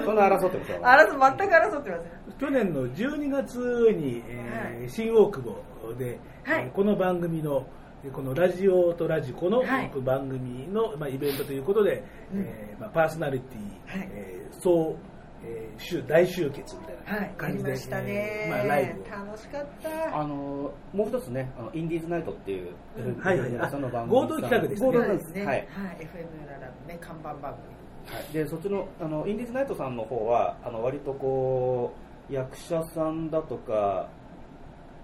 [0.00, 0.04] い。
[0.04, 0.80] そんな争ってますよ。
[0.82, 2.02] 争全く争ってませ
[2.34, 2.38] ん。
[2.38, 3.56] 去年の12月
[3.92, 4.90] に、えーはい。
[4.90, 5.42] 新大久
[5.82, 6.62] 保で、はい。
[6.64, 7.66] えーこの番組の
[8.04, 9.90] えーこのラジオとラジコのはい。
[10.04, 12.40] 番組の、まあ、イベントということで、うん。
[12.42, 14.08] えーまあ、パーソナリティ、はい。
[14.12, 14.96] えー総、
[15.44, 18.46] えー集大集結みたいはない感じで、したね。
[18.46, 19.00] えーまあ、ライブ。
[19.02, 23.18] を楽しかったあのもう一つね、あのインディーズナイトっていう、うん。
[23.18, 23.70] はいはいはい。
[23.70, 24.88] その番組合同企画ですね。
[24.88, 25.46] 合同そうですね。
[25.46, 25.68] はい。
[25.98, 31.94] FM ララのね看板番はい、でそっちのあのインディーズナイトさんの方はあの割とこ
[32.28, 34.08] う役者さんだとか、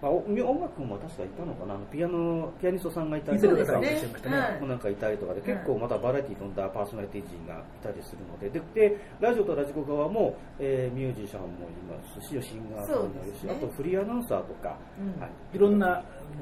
[0.00, 1.74] まあ、お音楽も確かいたのかな？
[1.74, 4.02] あのピアノピアニストさんがいたりとかくださいね。
[4.62, 5.50] なんかいたりとかではい。
[5.50, 8.48] 結構またバラエティー飛んだパーソナリティ陣がいたりするので。
[8.48, 11.50] ででラジオとラジコ側も、えーミュージシャンもい
[11.90, 13.52] ますしシンガーさんもいるし、ね。
[13.52, 15.20] あとフリーアナウンサーとか、うん。
[15.20, 15.86] はい、いろんな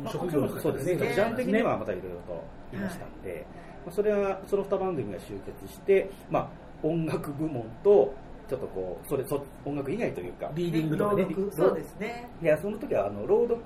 [0.02, 1.14] まあ職業の方そうですね、ね。
[1.14, 3.46] ジャン的にはまたいろいろといましたんで、
[3.86, 5.32] まあ、それはその2番組が集
[5.64, 6.48] 結して、まあ、
[6.82, 8.12] 音楽部門と
[8.48, 10.50] ちょっとこうそれそ音楽以外というか。
[10.54, 11.22] リーディングとかね。
[11.22, 11.52] 朗読。
[11.52, 12.28] そうですね。
[12.42, 13.60] いやその時はあの朗読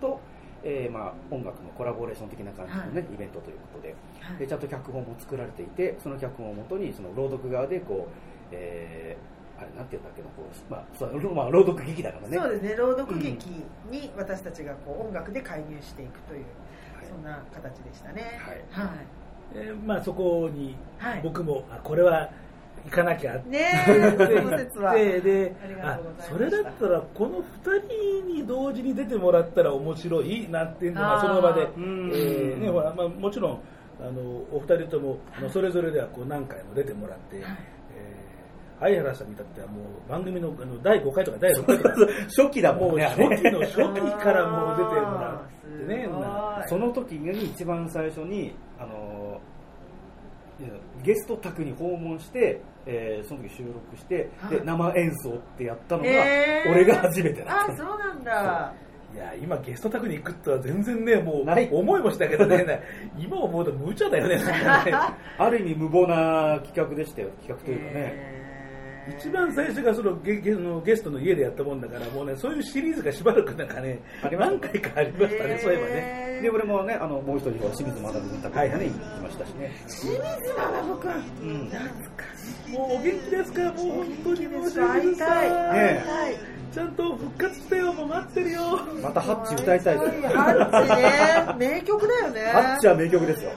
[0.00, 0.20] と、
[0.62, 3.94] えーまあ、音楽のコラボレーション的な感じの、ねイベントということで。
[4.20, 4.38] はい。
[4.38, 8.14] でちゃんと脚本も作られていてその脚本をもとにその朗読側でこう、
[8.52, 12.38] えーあれなんていうんだっけなこう、まあそう まあ、朗読劇だからね。
[12.38, 12.76] そうですね。
[12.76, 13.50] 朗読劇
[13.90, 16.44] に私たちがこう音楽で介入していくという、
[16.96, 17.06] はい。
[17.06, 18.40] そんな形でしたね。
[18.40, 18.64] はい。
[18.70, 18.94] は
[19.54, 21.20] えーまあ、そこにはい。
[21.22, 22.30] 僕も、あこれは
[22.84, 27.42] 行かなきゃい、ねえそでであそれだったらこの2
[28.24, 32.10] 人に同時に出てもらったら面白いなんていうのがその場で、えうん。
[32.10, 33.60] ーねほらまあ、もちろん
[34.00, 37.44] あのお二人ともあのそれぞれではこう何回も出てもらって、
[38.80, 46.08] 相原さんに至ってはもう番組のあの第5回とか第6回とか 初期だもんね初期の初期からもう出てもらってね
[46.66, 49.38] その時に一番最初にあの
[51.02, 54.58] ゲスト宅に訪問してえーその時収録して、はい。
[54.58, 56.70] で生演奏ってやったのが、えー。
[56.70, 57.76] 俺が初めてだあった。
[57.76, 58.74] そうなんだ。
[59.12, 62.80] いや今ゲスト宅に行くってのは全然ねもう思いもしたけどね
[63.18, 64.38] 今思うと無茶だよね。
[65.36, 67.28] ある意味無謀な企画でしたよ。
[67.42, 68.39] 企画というかね、えー
[69.18, 75.90] 一番最初がそのゲゲのゲストの家でやったもんだからもうねそういうシリーズがしばらくなんかね何回かありましたね、そういえばね。
[75.94, 80.20] えーで俺もねあのもう一人は清水学の宅にね、はい行きましたしね、清水
[80.54, 81.78] 学君うん、ね。
[82.70, 83.60] もうお元気ですか？
[83.64, 85.48] もう本当に申し訳会ないいたい。
[85.48, 86.02] え。
[86.02, 88.60] 会いたいちゃんと復活してよもう待ってるよ。
[89.02, 92.40] またハッチ歌いたいですハッチね名曲だよね。
[92.52, 93.50] ハッチは名曲ですよ。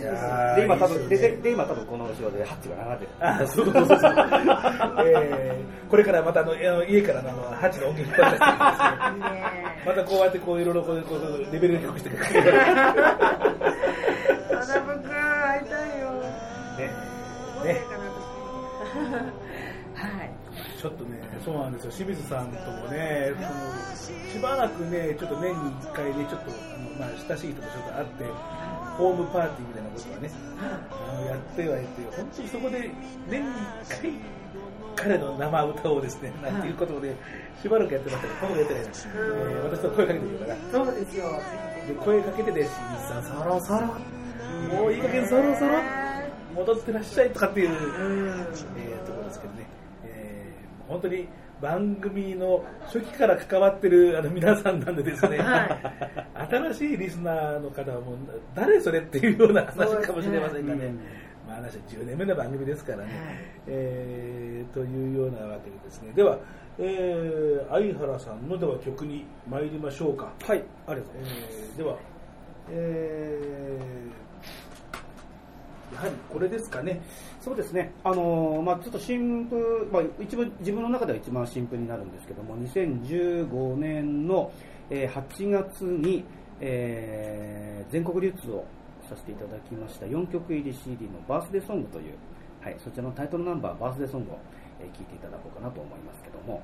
[0.00, 3.10] いやーで今多分でで今多分この後ろでハッチが流れてる。
[3.20, 3.98] あそうそうそうそう、
[5.06, 8.46] えーこれからまたあのあの家からのあのハチの音源聞こえたりして
[9.86, 12.34] またこうやってこういろいろこうこうレベル低くしてくる学
[14.86, 16.10] ぶくん会いたいよ。
[16.78, 16.90] ね。
[17.64, 17.80] ね。
[19.02, 19.49] はい
[20.80, 28.24] ちょっとね、そうなんですよ、清水さんともね、そのしばらくね、ちょっと年に1回ね、ちょっとあの、まあ、親しい人とちょっと会って、
[28.96, 32.90] ホームパーティーみたいなことはね、あのやってはいて、本当にそこで
[33.28, 33.48] 年に
[33.84, 34.12] 1回、
[34.96, 37.14] 彼の生歌をですね、なんていうことで、
[37.60, 41.24] しばらくやってましたけど、今度やってないです、えー私と声かけてくるから、そうですよ。
[41.88, 43.80] で声かけてて、清水さん、そろそろ、
[44.80, 45.76] もういい加減そろそろ、
[46.54, 47.68] 戻ってらっしゃいとかっていう。
[47.68, 47.76] うん。
[48.78, 49.79] えーところですけどね、えー
[50.90, 51.28] 本当に
[51.62, 55.78] 番組の初期から関わってるあの皆さんなんでですね、は
[56.50, 58.16] 新しいリスナーの方はもう
[58.54, 61.00] 誰それっていうような話かもしれませんがね、うん。
[61.46, 63.12] まあ話は10年目の番組ですからね、はい。
[63.68, 66.38] えーというようなわけでですね、では、
[66.78, 70.32] えー相原さんのでは曲に参りましょうか。
[70.42, 70.64] はい。
[70.88, 71.96] ありがとうございえーでは、
[72.70, 74.29] えー
[75.94, 77.00] やはりこれですかね。
[77.40, 84.52] そうですね、あのーまあ、ちょっと新譜、まあ、一番自分の中では一番新譜になるんですけども、2015年の、
[84.90, 86.24] えー8月に、
[86.60, 88.64] えー全国流通を
[89.08, 92.14] させていただきました4曲入り CD のバースデーソングという、
[92.60, 94.38] はい、そちらのタイトルナンバー、バースデーソングを、
[94.80, 96.62] えー聞いていただこうかなと思いますけども、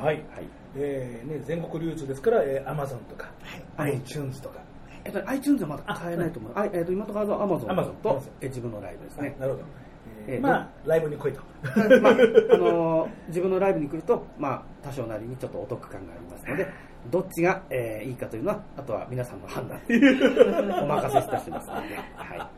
[0.00, 0.16] はい。
[0.34, 0.48] はい。
[0.76, 3.30] えーね、全国流通ですから、えー、Amazon とか、
[3.74, 3.92] はい。
[3.94, 4.60] iTunes とか、
[5.06, 9.36] えっと、iTunes はまだ買えないと思う、あえっと、今のところ Amazon Amazon と、えー自分のライブですね。
[9.38, 9.64] なるほど。
[10.26, 11.40] えーえーまあ、ライブに来いと。
[12.02, 12.12] まあ、
[12.54, 16.66] あの自分のライブに来ると、まあ、多少なりにちょっとお得感がありますので、
[17.10, 19.78] どっちが、えーいいかというのは、あとは皆さんの判断
[20.82, 22.48] お任せいたしますので、はい。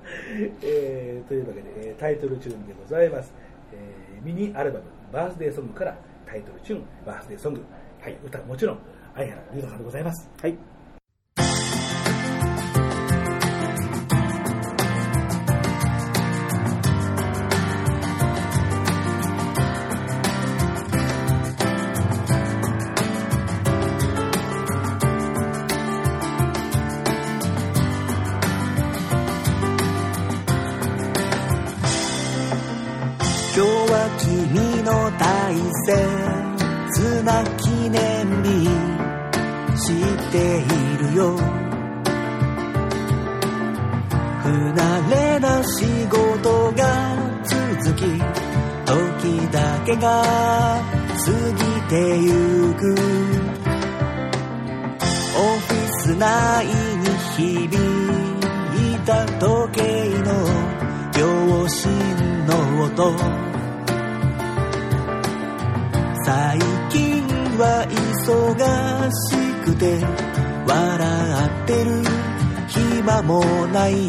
[0.62, 3.34] えーというわけで、えータイトルチューンでございます。
[3.72, 5.94] えーミニアルバム、バースデーソングから
[6.26, 7.62] タイトルチューン、バースデーソング。
[8.00, 8.78] はい、歌はもちろん、
[9.14, 10.30] 相原龍斗さんでございます。
[10.40, 10.77] はい。
[40.38, 40.62] てい
[40.98, 41.36] るよ。
[44.42, 46.82] 不慣れな仕事が
[47.42, 48.02] 続き
[48.86, 50.22] 時だけが
[51.08, 52.28] 過ぎてゆ
[52.74, 52.94] く。
[55.36, 56.72] オフィス内に
[57.36, 57.44] 響
[58.94, 59.82] いた時計
[60.20, 60.28] の
[61.16, 61.82] 秒針
[62.46, 62.50] の
[62.84, 62.96] 音。
[66.24, 66.58] 最
[66.90, 67.26] 近
[67.58, 70.27] は忙しくて
[70.68, 72.02] 笑ってる。
[72.68, 73.40] 暇も
[73.72, 74.08] ない。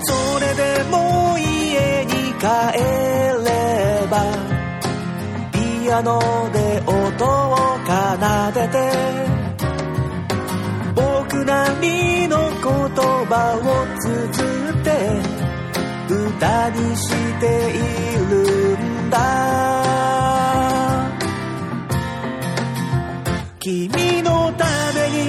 [0.00, 2.44] それでも家に帰
[2.78, 4.14] れば
[5.52, 6.18] ピアノ
[6.52, 7.90] で音を奏
[8.52, 8.74] でて
[10.94, 13.64] 僕なりの言葉を
[14.00, 14.88] 綴って
[16.12, 17.00] 歌にし
[17.40, 18.21] ている。
[23.64, 23.88] 君
[24.24, 25.28] のために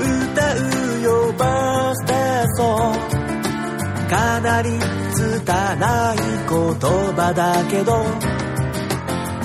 [0.00, 4.08] 歌うよバースデーソン。
[4.08, 4.70] かなり
[5.12, 6.16] 拙い
[6.48, 6.58] 言
[7.14, 8.06] 葉だけど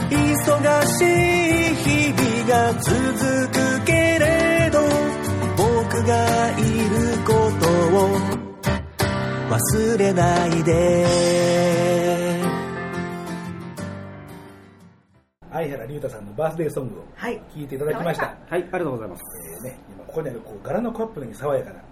[0.09, 2.93] 忙しい日々が続
[3.51, 4.79] くけれど
[5.57, 8.17] 僕がいることを
[9.49, 12.02] 忘れないで。
[15.67, 18.25] 相相原龍太さんのバースデーソングをはい聴いていただきました。
[18.27, 19.23] わはい、ありがとうございます。
[19.55, 21.83] えーね、今ここにあるこう柄のカップのように爽やかな。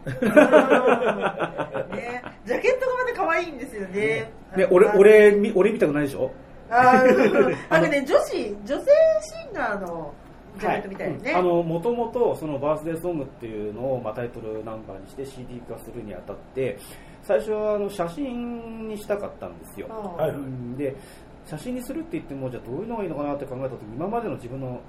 [1.96, 4.32] ね、ジャケットがまた可愛いんですよね。
[4.56, 6.32] ね、俺、俺、み俺見たくないでしょ？
[6.70, 8.86] あーなんかね、 女子、女性
[9.22, 10.14] シンガーの
[10.58, 11.34] ジャケットみたいですね。
[11.34, 16.78] あの、もともと、そのバースデーソングっていうのを、まあ、タイトルナンバーにして CD 化するにあたって、
[17.24, 19.88] 最初はあの写真にしたかったんですよ。
[19.90, 20.96] はいうんで、
[21.52, 24.80] 写真にするって言っても、じゃあどういうのがいいのかなって考えたとき、今までの自分の、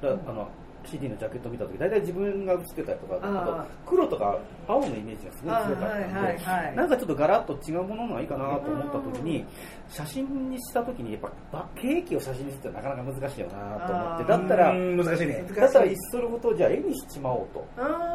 [0.00, 0.48] らあの、
[0.86, 9.44] CD のジャケットを見たとき、大体自分が写ってたりとか、あと黒とか青のイメージがすごい強かったんで、はいはいはいなんかちょっとガラッと違うものがいいかなと思ったときに、
[9.88, 15.44] 写真にしたときに、やっぱばケーキを写真にするってなかなか難しいよなと思って、だったら、うん難しいね。
[15.54, 17.66] だったらいっそのことをじゃあ絵にしちまおうと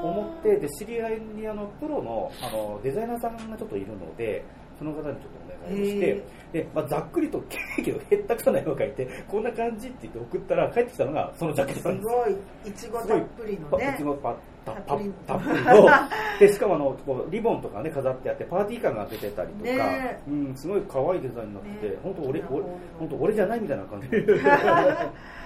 [0.04, 4.44] 思って、で知り合いにあのプロのあのデザイナーさんがちょっといるので、
[4.82, 5.28] その方にちょっと
[5.68, 12.08] お願いをして、でまあ、ざっくりとケーキをへったくさな絵を描いて、こんな感じって言って送ったら、帰ってきたのがそのジャケットすなんです。
[12.08, 13.94] ごい、いちごたっぷりのね。
[13.96, 14.04] いち。
[14.04, 14.36] ごパ
[14.66, 15.14] たたっぷり。
[15.26, 15.88] たっぷりの。
[16.40, 22.64] でしかもあのこうリボンとかね飾ってあってパーティー感が出てたりとか、ねうん、すごい可愛いデザインになってて、ね本当俺俺
[23.00, 24.10] 本当俺じゃないみたいな感じ。
[24.10, 24.22] で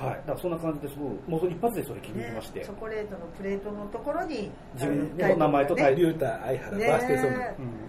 [0.00, 7.36] はい、だからそんな感じですごいもう一発でそれ気に入りまして、ねチョコレートのプレートのところに自分あの名前とタイトル龍太相原ねバースデーソング。
[7.36, 7.44] うん、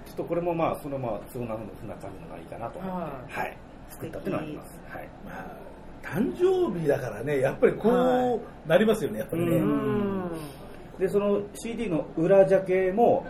[0.06, 3.58] ちょっとこれもまあそのまあそんなふうな感じのがいいかなと思って、ははい、
[3.90, 4.80] 作ったっていうのはあります。
[4.90, 5.10] はい。
[5.26, 5.62] まあ、
[6.04, 9.62] 誕生日だからね、やっぱりこはうなりますよね、やっぱりね。
[11.00, 13.26] でその CD の裏ジャケも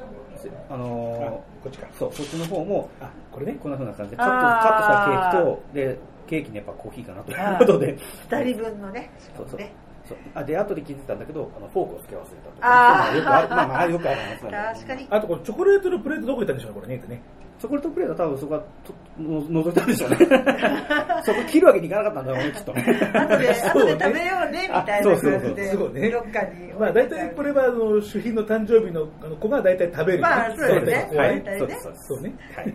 [0.70, 1.88] ああのこっちか。
[1.88, 3.58] ーそうそっちの方もあ、これね。
[3.62, 7.98] こんな風な感じでカットカットしたケーキとでケーキにやっぱコーヒーかなということで、
[8.30, 9.60] 二人分のね、そうそう。
[10.08, 10.18] そう。
[10.34, 12.54] あで後で気づいたんだけどあのフォークをつけ忘れたと。
[12.62, 13.18] あー。
[13.18, 13.50] よくある。
[13.50, 15.08] まあまあよくある話なんだ確かに。
[15.10, 17.22] あとこれチョコレートのプレートどこ行ったんでしょうね、これね。
[17.62, 20.18] ねチョコレートプレートは多分そこはとの覗いたんでしょうね
[21.24, 22.82] そこ切るわけにいかなかったんだろうねきっとね
[23.14, 25.72] 後で、 そうね後で食べようね、みたいな感じあそうそうで。
[25.72, 26.74] そうねどっかに。
[26.80, 30.22] まあ大体これはあの主賓の誕生日のあの子が大体食べる。
[30.22, 32.34] まあそうですね大体ねそうね。
[32.56, 32.74] はい。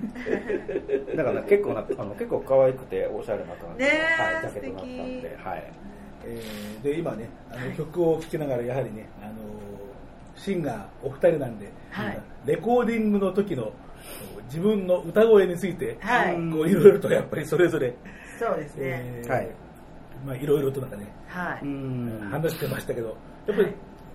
[1.17, 5.65] だから結構なあの結構可愛くておしゃれな感じの、ねえはい、ジャケットだったんで、はい。
[6.25, 9.33] えーで今ねあの曲を聴きながらやはりねあの
[10.37, 13.73] シンガーお二人なんで、はいレコーディングの時の
[14.47, 17.95] 自分の歌声について、はいこういろいろとやっぱりそれぞれ、
[18.39, 18.81] そうですね。
[18.83, 19.51] えーはい
[20.25, 21.67] まあいろいろとなんかね、はい。
[21.67, 23.63] ん話してましたけどやっぱ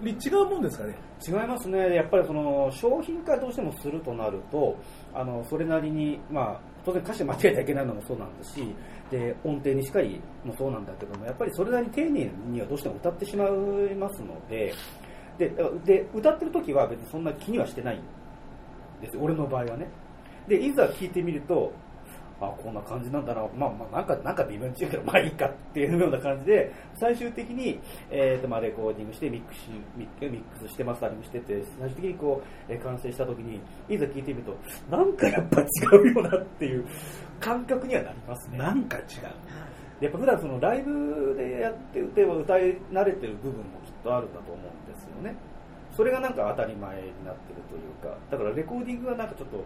[0.04, 0.96] り違うもんですかね？
[1.26, 1.94] 違いますね。
[1.96, 4.76] やっぱりその商品化どうしてもするとなると、
[5.14, 8.76] あのそれなりにまあ当然歌詞間違えちゃいけないのもそうなんですし、
[9.12, 13.52] で音程にしっかりもそうなんだけども、やっぱりそれなりに丁寧にはどうしても歌ってしまい
[13.96, 14.74] ますので、
[15.38, 15.50] で
[15.86, 18.02] で歌ってる時は別にそんな気にはしてないん
[19.02, 19.18] です。
[19.20, 19.88] 俺の場合はね。
[20.48, 21.72] でいざ聞いてみると。
[22.44, 34.58] あこんな感じなんだな、まあ、まあなんかなんか微妙に違うけど、まあいいかっていうような感じで、最終的に、えーとまあ、レコーディングしてミックスしミックスしてマスタリングしてて、最終的にこう、えー完成した時に、いざ聞いてみると、
[34.90, 35.66] なんかやっぱ違
[36.02, 36.86] うよなっていう
[37.40, 38.58] 感覚にはなりますね。
[38.58, 39.04] なんか違う
[40.04, 45.36] やっぱ普段そのライブでやって歌を歌い慣れてる部分もきっとあるんだと思うんですよね。
[45.96, 49.64] それがなんか当たり前になってるというか、だからレコーディングはなんかちょっと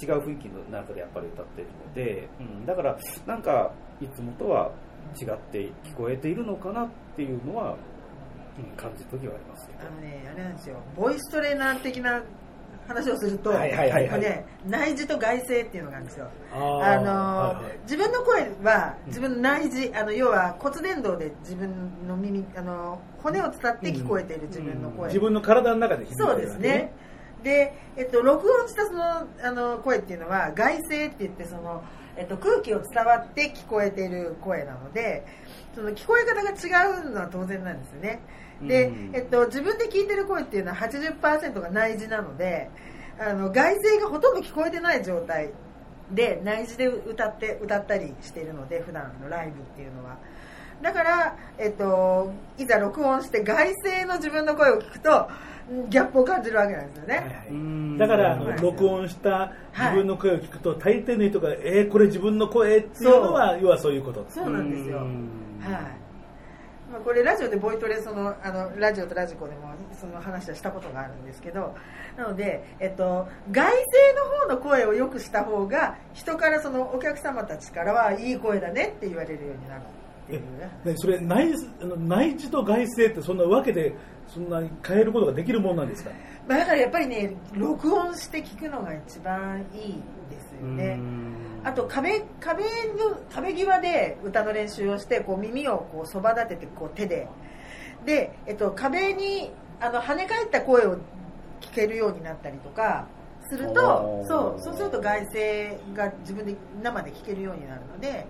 [0.00, 4.70] 違う雰囲気の中でやっぱり歌ってるので、うん、だからなんかいつもとは
[5.20, 7.76] 違って聞こえているのかなっていうのは、
[8.58, 9.80] うん、感じる時はありますけど。
[9.80, 10.76] あのね、あれなんですよ。
[10.96, 12.22] ボイストレーナー的な
[12.88, 16.30] 話をすると、はいはいはいはいこれね、内耳と外声っていうのがあるんですよ。
[16.52, 21.70] あのーはいはい自分の声は自分の内耳、あの要は骨伝導で自分
[22.06, 25.08] の耳、あの骨を伝って聞こえている自分の声。
[25.08, 26.92] 自分の体の中で響いてるそうですね。
[27.42, 31.82] で、えっと、録音したそのあの声っていうのは外声って言ってその、
[32.16, 35.24] えっと、空気を伝わって聞こえている声なので
[35.74, 38.20] その聞こえ方が違うのは当然なんですよね。
[38.60, 42.70] でうん、えっと、自分で聞いてる声っていうのは80%が内耳なので
[43.20, 45.50] あの外声がほとんど聞こえてない状態
[46.10, 50.18] で内耳で歌って歌ったりしているので普段のライブっていうのは
[50.82, 55.28] だから、えっと、いざ録音して外声の自分の声を聞くと
[55.90, 57.48] ギャップを感じるわけなんですよね、はいはい。
[57.50, 57.98] うん。
[57.98, 64.24] だから録音した自分の声を聞くと、大抵の人が、えー、これ自分の声っていうのは、要はそういうこと。
[64.30, 65.28] そうなんですよ、うん。
[65.60, 66.08] はい。
[66.90, 71.74] まあ、これラジオでボイトレそのあのラジオとラジコでもその話はしたことがあるんですけど
[72.16, 79.82] なので、えっと、外声の方の声をよくした方が人からそのお客様たちからはいい声だねって言われるようになる
[80.28, 80.70] っていうね。
[80.84, 83.94] ね、それ内あの内耳と外声ってそんなわけで
[84.28, 86.10] そんなに変えることができるもんなんですか？
[86.46, 89.92] まあ、だからやっぱりね録音して聞くのが一番いい
[90.30, 90.96] ですよね。
[90.98, 91.34] うん。
[91.64, 97.26] あと壁壁の壁際で歌の練習をしてこう耳をこうそば立ててこう手で。
[98.04, 99.50] で、えっと、壁に
[99.80, 100.98] あの跳ね返った声を
[101.60, 103.08] 聞けるようになったりとか
[103.50, 108.26] するとそうそうすると外声が自分で生で聞けるようになるので、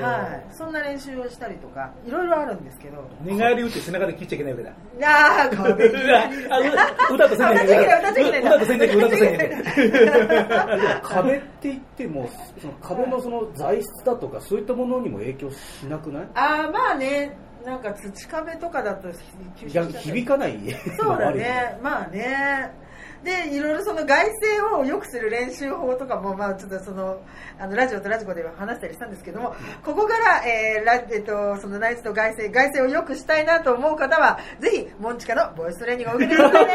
[0.00, 3.08] はい、そんな練習をしたりとかいろいろあるんですけど。
[3.22, 4.72] 寝返り打って背中で切っちゃいけないわけだ。
[5.08, 6.58] ああ壁際にあ
[7.10, 7.64] う歌と戦略。
[7.64, 11.00] 歌と戦略歌と戦略。
[11.02, 12.28] 壁って言っても
[12.60, 16.28] その壁のその材質だとかそういったものにも影響しなくない？
[16.34, 17.36] ああまあね。
[17.64, 19.08] なんか土壁とかだと
[19.56, 20.56] 響かない。
[20.96, 22.70] そうだ ね、まあね。
[23.26, 27.20] で、いろいろその外声を良くする練習法とかも、まあちょっとその、
[27.58, 36.72] あの、ラジオとラジコで話したりしたんですけども、ここから、えー、ラえっと、そのナイツと外声、外声を良くしたいなと思う方は、ぜひ、モンチカのボイストレーニングを受けてくださいね。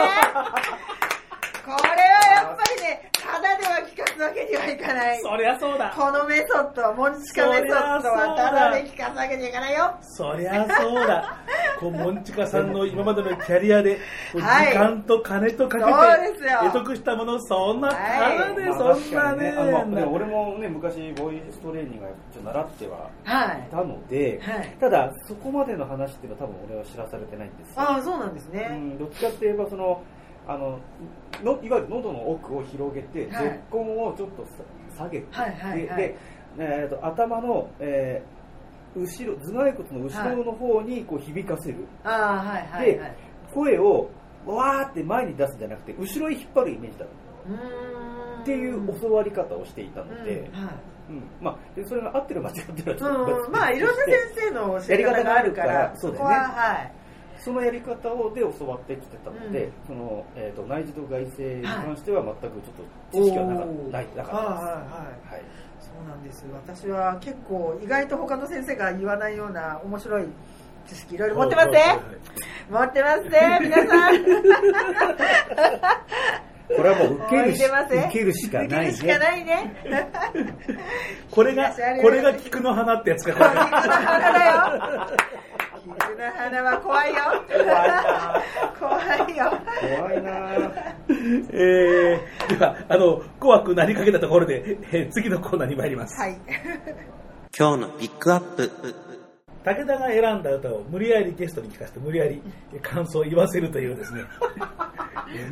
[1.65, 2.03] これは
[2.35, 5.19] やっぱりね、ただでは聞かすわけにはいかない。
[5.21, 5.93] そりゃそうだ。
[5.95, 9.95] このメソッド、モンチカメソッドはただで聞かすわけにはいかないよ。
[10.01, 11.37] そりゃそうだ。
[11.81, 13.97] こう、モンチカさんの今までのキャリアで、
[14.31, 14.77] 時はい。
[14.77, 17.93] 間と金とかけて、得得したもの、そんな、は
[18.35, 23.71] いただでまあそんなね、確かにあのまあね俺もね昔ボイストレーニングをちょっと習ってははいい。
[23.71, 24.75] たので、はい。
[24.79, 27.73] ただそこまでの話っていうのは多分俺は知らされてないんですよ。
[27.81, 28.67] ああ、そうなんですうね。
[28.67, 30.01] ん、どっちかっていえばその
[30.47, 30.79] あの
[31.43, 33.45] のいわゆる喉の奥を広げて、はい。
[33.45, 36.17] 絶根をちょっとさ下げて、はいはいはいでで、
[36.59, 38.40] えー、と頭の、えー
[38.95, 43.15] 後ろ頭蓋骨の後ろの方にこう響かせる、ああ、はいはいではい。
[43.53, 44.09] 声を
[44.45, 48.41] わーって前に出すんじゃなくて後ろに引っ張るイメージだうーん。
[48.41, 50.73] っていう教わり方をしていたので、うんはい。
[51.09, 51.23] うん。
[51.41, 52.99] まあ、でそれが合ってる間違ってる
[53.51, 56.33] まあいろんな先生の教え方があるからやり方があるからそうだよね。
[56.33, 56.91] こははい。
[57.37, 59.71] そのやり方をで教わってきてたので、うん。
[59.87, 62.51] そのえー、と内耳と外声に関しては全くちょっ
[63.11, 64.25] と知識がなかった、ないなかったです。
[64.25, 65.33] はいはいはい。
[65.33, 66.45] はいそうなんです。
[66.53, 70.25] 私は結構意外と他の先生が言わないような面白い
[70.87, 71.99] 知識いろいろ持ってますね。
[72.69, 74.23] 持ってますね 皆さん。
[76.77, 79.75] これはもう受けるし受けるしかない受けるしかないね。
[81.29, 83.49] これが、これが菊の花ってやつか、これ。
[83.49, 85.31] 菊の花だよ
[85.83, 87.17] 菊の花は怖いよ。
[88.79, 89.51] 怖いよ。
[89.97, 90.31] 怖いな。
[90.57, 90.95] ぁ
[91.51, 96.19] えー、では、あの、怖くなりかけたところで、えー次のコーナーに参ります。
[96.19, 96.37] はい。
[97.57, 98.71] 今日のピックアップ。
[99.63, 102.41] 武田が選んだ歌を無理やりゲストに聞かせて無理やり
[102.81, 104.21] 感想を言わせるというですね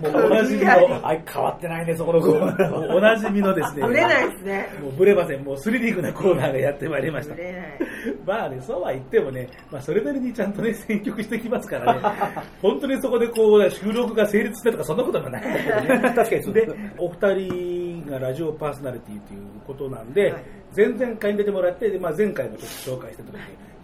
[0.01, 3.87] もうおなじみの無理やりはい変わってないねそこのコーナーもうおなじみのですね。
[3.87, 4.69] ぶれないですね。
[4.81, 5.43] もうブレません。
[5.43, 7.35] もうスリリングなコーナーがやってまいりました。
[7.35, 7.79] ぶれない。
[8.25, 12.01] まあねそうは言ってもね、まあ、それなりにちゃんとね選曲してきますからね。
[12.61, 16.01] 本当にそこでこう収録が成立してとかそんなことはないんだけどね。
[16.15, 16.75] 確かにそうでです。
[16.97, 20.43] お二人がラジオパーソナリティということなんで、はい。
[20.75, 23.39] 前々回に出てもらって、でまあ、前回もちょっと紹介した時に、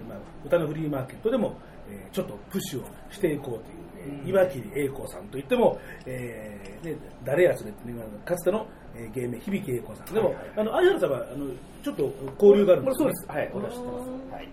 [0.08, 1.56] まあ、歌のフリーマーケットでも、
[1.90, 3.85] えーちょっとプッシュをしていこうという、えー
[4.26, 7.96] 岩切栄子さんといっても、えーね、誰やそれって、ね、
[8.26, 10.14] かつての、えー芸名響栄子さん。
[10.14, 10.46] でも、はいはい。
[10.58, 11.48] あの相原さんはあの
[11.84, 13.14] ちょっと交流があるんですよね。
[13.14, 13.38] これそうです。
[13.38, 14.34] はい私知ってます。
[14.34, 14.50] はい。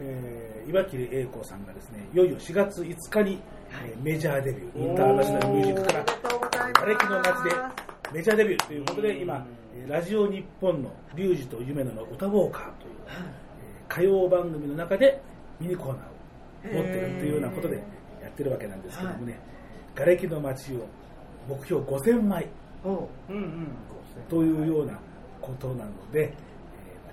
[0.00, 3.38] えー岩切栄子さんがですねいよいよ4月5日に、
[3.84, 6.72] えーメジャーデビューインターナショナルミュージックからありがとうございます。
[6.74, 9.46] 瓦礫の街でメジャーデビューということで今
[9.76, 15.20] えーラジオ日本の「リュウジと夢野の歌ウォーカー」という、えー歌謡番組の中で
[15.60, 17.82] ミニコーナーを持ってるというようなことでや
[18.34, 19.38] ってるわけなんですけどもね
[19.94, 20.86] 瓦礫の街を
[21.48, 22.46] 目標5000枚
[22.84, 23.08] おう。
[23.30, 23.68] うんうん。
[24.28, 24.98] というような
[25.40, 26.34] ことなので、えー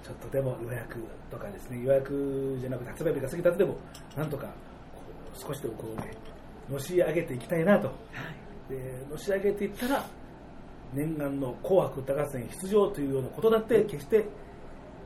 [0.05, 0.97] ちょっとでも予約
[1.29, 3.75] とかですね予約じゃなくて発売日が過ぎた後でも
[4.17, 4.51] なんとかこ
[5.35, 6.11] う少しでもこうね
[6.69, 7.91] のし上げていきたいなと、
[8.67, 10.05] でのし上げていったら
[10.93, 14.25] 念願の「紅白歌合戦」出場というようなことだって決して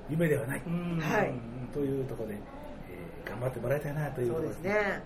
[0.09, 0.99] 夢ではない、うん。
[0.99, 1.29] はい。
[1.29, 5.01] うんというところで、えー頑張ってもらいたいなというところですね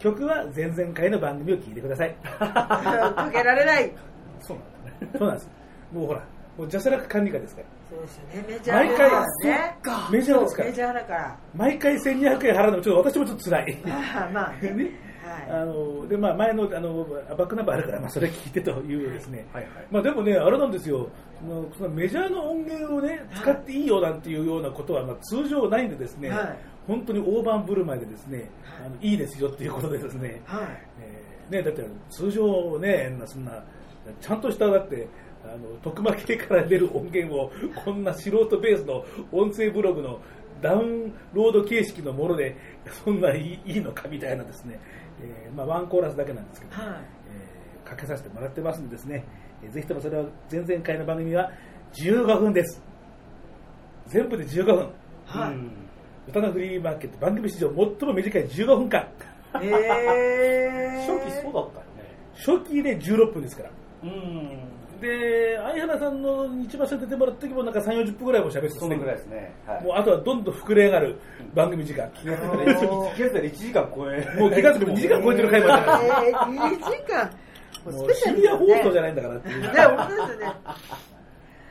[0.00, 2.16] 曲は前々回の番組を聞いてください。
[2.38, 3.92] かけられない。
[4.40, 5.10] そうなんだね。
[5.18, 5.50] そうなんです。
[5.92, 6.24] もうほら
[6.56, 7.66] もうジャスラック管理課ですから。
[7.90, 8.44] そうですよね。
[8.48, 10.10] メジャー毎回だからね。
[10.10, 11.38] メジャーですかメジャーだから。
[11.54, 13.78] 毎回1200円払うのもちょっと私もちょっと辛い。
[14.32, 14.70] まあね。
[14.70, 14.90] ね。
[15.22, 15.60] はい。
[15.60, 26.58] あのでまあ、前のあのバックナンバーあるから、まあ、それ聞いてというですね、はいはいまあ、でもね、あれなんですよ、そのそのメジャーの音源をね、使っていいよなんていうようなことは、まあ、通常ないんでですね、はい
[26.90, 28.86] 本当に大盤振る舞いでですね、はい。
[28.86, 30.66] あのいいですよっていうことでですね、はい。
[31.00, 33.62] えーね、だって通常ね、そんな、
[34.20, 35.06] ちゃんとしただって、
[35.44, 37.52] あの徳間系から出る音源を
[37.84, 40.20] こんな素人ベースの音声ブログの
[40.60, 42.56] ダウンロード形式のもので
[43.04, 44.78] そんないいいいのかみたいなですね、
[45.22, 46.92] えーまあ、ワンコーラスだけなんですけど、はい。
[46.92, 49.24] えーかけさせてもらってますんでですね、
[49.62, 51.50] えーぜひともそれは前々回の番組は
[51.94, 52.82] 15分です。
[54.06, 54.90] 全部で15分。
[55.24, 55.54] はい。
[55.54, 55.89] うん
[56.30, 59.08] 歌のフリーマーケット番組史上最も短い15分間。
[59.54, 62.06] えー、初期そうだったよね。
[62.34, 63.70] 初期で16分ですから。
[64.04, 65.00] うん。
[65.00, 69.52] で、相原さんの一番最初出てもらった時もなんか3、40分ぐらいも喋ってたそのぐらいですね。
[69.66, 69.84] はい。
[69.84, 71.20] もうあとはどんどん膨れ上がる
[71.52, 72.08] 番組時間。
[72.10, 74.38] 気がついたら1気がついたら1時間超え。
[74.38, 76.24] もう気がつくと2時間超えてる回もあったから。
[76.24, 77.30] えー、2時間
[77.84, 79.60] ももううスペシャシビア放送じゃないんだからっていう。
[79.62, 80.54] ね本当ですよね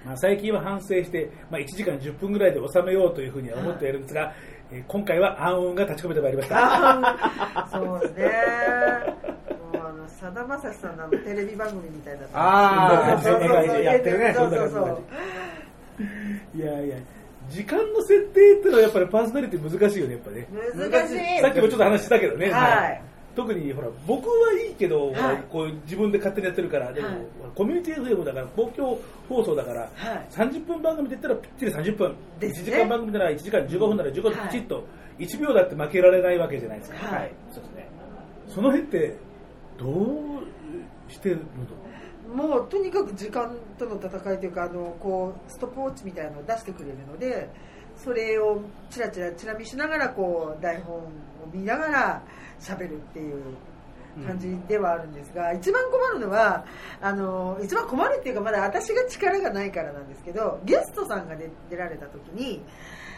[0.06, 4.34] まあ、最近は反省して、まあ、1時間10分ぐらいで収めようというふうには思っているんですが、
[4.72, 7.68] えー今回は暗雲が立ち込めてまいりました。
[7.72, 8.32] そうですね。
[9.74, 13.24] もうあのさだまさしさんのあのテレビ番組みたいなあー。
[13.24, 13.48] そうそうそう。
[13.48, 14.34] そんな感じでやってるね。
[14.36, 16.58] そうそうそう。
[16.58, 16.98] いやいや、
[17.50, 20.48] 時間の設定っていうのはやっぱりパーソナリティ難しいよね、やっぱね。
[20.92, 21.42] 難しい。
[21.42, 22.52] さっきもちょっと話したけどね。
[22.52, 23.02] はい
[23.40, 25.44] 特にほら僕はいいけど、はい。
[25.50, 27.18] こう自分で勝手にやってるから、でも、はい。
[27.56, 30.28] コミュニティ FM だから公共放送だから、はい。
[30.30, 32.16] 30分番組で言ったらぴっちり30分、ね。
[32.48, 34.50] 1時間番組なら1時間15分なら15分はい。
[34.50, 34.84] きちっと、
[35.20, 37.20] 1秒だって負けられないわけじゃないですか、はい。
[37.22, 37.32] はい。
[37.52, 37.88] そうですね。
[38.48, 39.16] その辺って
[39.78, 41.46] どうしてるの
[42.36, 47.50] もうとにかく時間との戦いというかあのこうストップウォッチみたいなのを出してくれるので
[47.98, 51.10] それをチラチラチラ見しながらこう台本を
[51.52, 52.24] 見ながら
[52.60, 53.44] 喋るっていう
[54.26, 56.66] 感じではあるんですが、一番困るのは
[57.02, 62.62] あの一番困るっていうかまだ私が力がないからなんですけどゲストさんが出出られた時に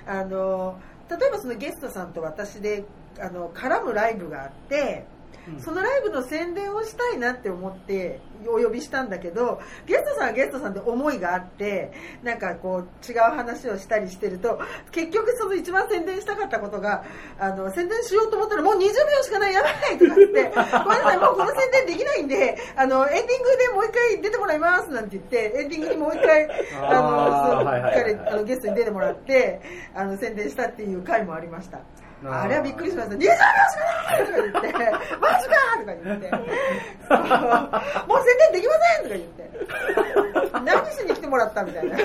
[0.06, 0.80] あの
[1.10, 2.86] 例えばそのゲストさんと私で
[3.20, 5.06] あの絡むライブがあって。
[5.60, 11.92] そのライブの宣伝をしたいなって思ってお呼びしたんだけどゲストさんはゲストさんで思いがあって
[12.24, 14.60] なんかこう違う話をしたりしてると
[14.92, 17.04] 結局その一番宣伝したかったことが
[17.40, 18.90] あの宣伝しようと思ったらもう20秒
[19.24, 26.48] しかないやばいとか言ってごめんなさいもうこの宣伝できないんであのエンディングでもう一回出てもらいますなんて言ってエンディングにもう一回
[26.82, 29.62] あのゲストに出てもらって
[29.96, 31.80] あの宣伝したっていう回もありました。
[32.24, 33.16] あれはびっくりしました。
[33.16, 33.46] 20秒しか
[34.12, 34.68] ないとか言って、
[35.20, 36.30] マジかとか言って、
[38.08, 39.50] もう宣伝できませんとか言って、
[40.64, 41.98] 何しに来てもらったみたいな。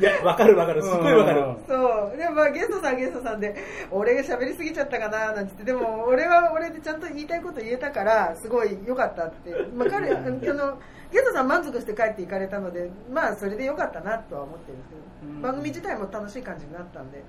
[0.00, 2.16] い やわかるわかるすっごいわかるうんそう。
[2.16, 3.54] でもまあゲストさんはゲストさんで、
[3.90, 9.54] 俺が喋りすぎちゃったかななんて言って、でも俺は俺でちゃんと言いたいこと言えたから、すごい良かったって。
[9.76, 10.78] まあ彼、あの、
[11.12, 15.10] ゲストさん満足して帰っていかれたので、まあそれで良かったなとは思ってるんですけど、うん
[15.42, 17.22] 番組自体も楽しい感じになったんで。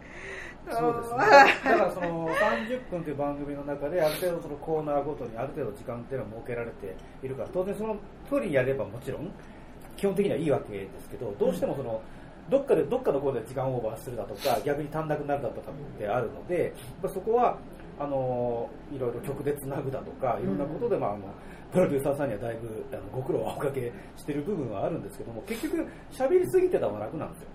[0.70, 1.18] そうですね。
[1.72, 7.96] だからその30分という番組の中である程度そのコーナーごとにある程度時間っていうのは設けられているから、当然その
[8.30, 9.32] 通りにやればもちろん
[9.98, 12.02] 基本的にはいいわけですけど、どうしてもその
[12.52, 17.58] どっかでどっかのコーナーで時間オーバーするだとか逆に足んなくなるだとかってあるので、やっぱそこは
[17.98, 21.24] あのいろいろ曲でつなぐだとかいろんなことで、まああの
[21.72, 27.48] プロデューサーさんにはだいぶあのご苦労はおかけしてる部分はあるんですけども結局喋りすぎてた方が楽なんですよ。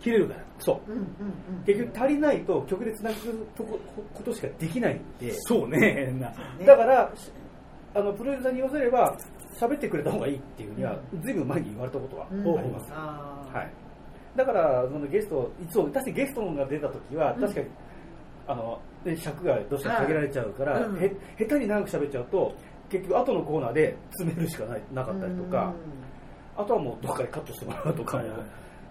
[0.00, 0.40] 切れるから。
[0.58, 0.90] そう。
[0.90, 1.64] うんうんうん。
[1.64, 3.16] 結局足りないと曲でつなぐ
[3.54, 3.78] とこ
[4.14, 6.12] ことしかできないんで、そうね。
[6.66, 7.12] だから
[7.94, 9.16] あのプロデューサーに言わせれば
[9.60, 12.42] 喋ってくれた方がいいっていうにはずいぶん前に言われたことはあうん。
[12.42, 13.72] ります、あーはい、
[14.36, 17.40] だからそのゲストいつも確かにゲストが出た時はうん。
[17.40, 17.66] 確かに、
[18.46, 20.82] あので尺がどうしても限られちゃうから、はい。
[20.84, 21.02] うん。
[21.02, 21.08] へ
[21.38, 22.54] 下手に長く喋っちゃうと
[22.90, 25.72] 結局後のコーナーで 詰めるしかないなかったりとか、
[26.56, 28.22] あとはもうどっかでカットしてもらうとか、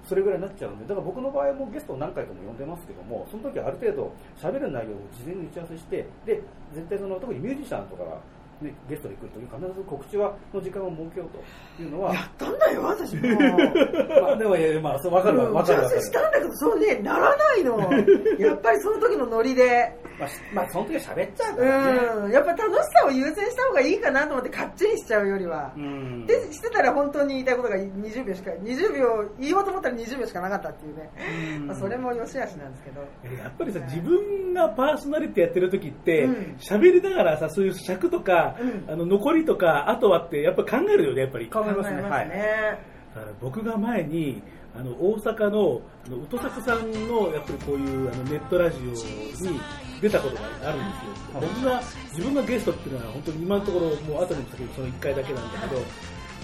[0.03, 6.41] それぐらいになっちゃうんで、だから僕の場合もゲストを何回かも呼んでますけども、その時はある程度喋る内容を事前に打ち合わせして、で、
[6.73, 8.17] 絶対その、特にミュージシャンとかが、
[8.61, 11.29] ね、ゲストで来るとき必ず告知はの時間を設けよう
[11.77, 13.21] というのは、やったんだよ、私も。
[14.21, 16.01] まあ、でも、いやまあ、そうわかるわ、わかるわかる。
[16.01, 17.79] したんだけど、そうね、ならないの。
[18.37, 19.97] やっぱりその時のノリで。
[20.19, 21.99] まあ、しまあ、その時は喋っちゃうからね。
[22.25, 22.31] うん。
[22.31, 25.71] やっぱ楽しさを優先した方がいいかなと思って、かっちりしちゃうよりは。
[25.77, 26.25] うん。
[26.25, 31.09] で、してたら本当に言いたいことが20秒しか、20秒、言おうと思ったら20秒しかなかったっていうね。
[31.57, 33.01] うんまあ、それも良し悪しなんですけど。
[33.41, 38.91] やっぱりさ自分がパーソナリティやってる時ってうん喋、りながらさそういう尺とか、うん。
[38.91, 41.47] あの残りとかあとはってやっぱ考えるよねやっぱり。
[41.47, 42.01] 考えますね。
[42.01, 42.25] はい。
[42.25, 42.79] 考え
[43.15, 44.41] だから僕が前に
[44.75, 49.59] あの大阪のあの宇都作さんのやっぱりこういうあのネットラジオに
[49.99, 51.81] 出たことがあるんですよ、僕が
[52.15, 55.81] 自分がゲストっていうのは本当に今のところもう後にも先にその1回だけなんだけど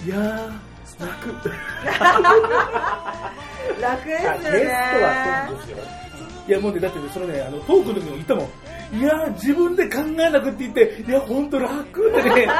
[0.04, 0.50] いやー
[1.00, 1.28] 楽
[3.82, 4.40] 楽ですよね。
[4.42, 4.52] ゲスト
[5.04, 5.78] はそうですよ。
[6.48, 8.46] いやもうねだってねそのねあのトークの時も言ったもん。
[8.98, 11.82] いやー自分で考えなくって言っていや本当楽。
[11.82, 12.48] ってね。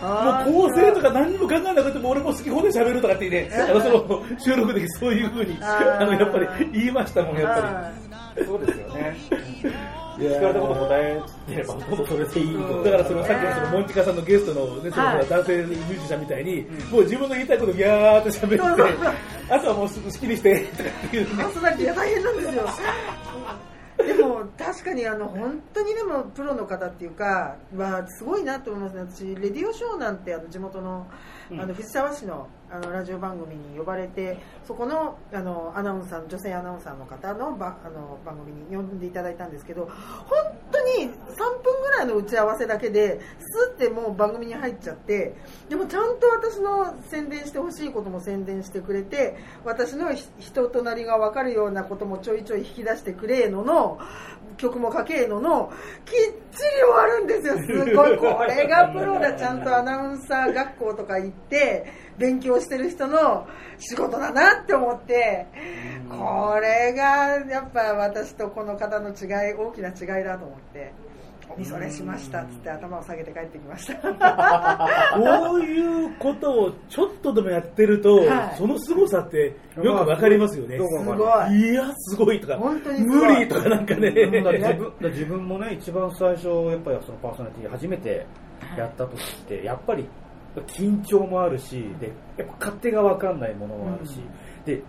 [0.00, 0.12] もう
[0.52, 7.58] 構成とか何にも考えなくても俺も好き放題喋るとかって言って、あのその収録でそういうふうにあのやっぱり言いましたもんやっぱ
[8.12, 9.16] あそうですよね。
[10.18, 10.26] り。
[10.26, 12.82] 聞かれたこと答えてれば、ほとんどそれでいいと。
[12.82, 21.42] だからそのさっきのそのモンチカさんのゲストの,、ね、そのはい男性ミュージシャンみたいに、もう自分の言いたいことギャーって喋って、あとはもうすぐ好きにしてとかっていうね。
[21.42, 22.68] パーソナリティが大変なんですよ。
[23.98, 29.34] でも確かにあの本当にでもプロの方っていうかはすごいなと思いますね。
[29.34, 31.06] 私レディオショーなんてあの地元の
[31.52, 39.86] あの藤沢市のあのラジオ番組に呼ばれてそこのあのアナウンサー女性アナウンサーの方のばあの番組に呼んでいただいたんですけど
[40.26, 40.38] 本
[40.70, 41.08] 当に3
[41.62, 45.34] 分ぐらいの打ち合わせだけでスッてもう番組に入っちゃって
[45.68, 53.98] でもちゃんと私の宣伝してほしいことも宣伝してくれて私の人となりが分かるようなこともちょいちょい引き出してくれのの
[54.58, 55.72] 曲もかけのの
[56.04, 58.18] きっちり終わるんですよすごい。
[58.18, 61.86] これがプロだちゃんとアナウンサー学校とか行って
[62.18, 63.46] 勉強してる人の
[63.78, 65.46] 仕事だなって思って
[66.08, 70.92] これがやっぱ私とこの方の違い大きな違いだと思って
[71.50, 73.94] おみそれしましたっつって頭を下げて帰ってきました。
[75.16, 78.56] こういうことをちょっとでもやってると、はい。
[78.58, 80.76] その凄さってよくわかりますよね。
[80.76, 81.70] すごい。
[81.70, 84.10] いや、すごいとか、本当に無理とかなんかね。
[85.00, 88.26] 自分もね、一番最初、やっぱりそのパーソナリティ初めて
[88.76, 90.06] やった時って、やっぱり
[90.56, 94.20] 緊張もあるし、でやっぱ勝手が分かんないものもあるし、
[94.64, 94.82] で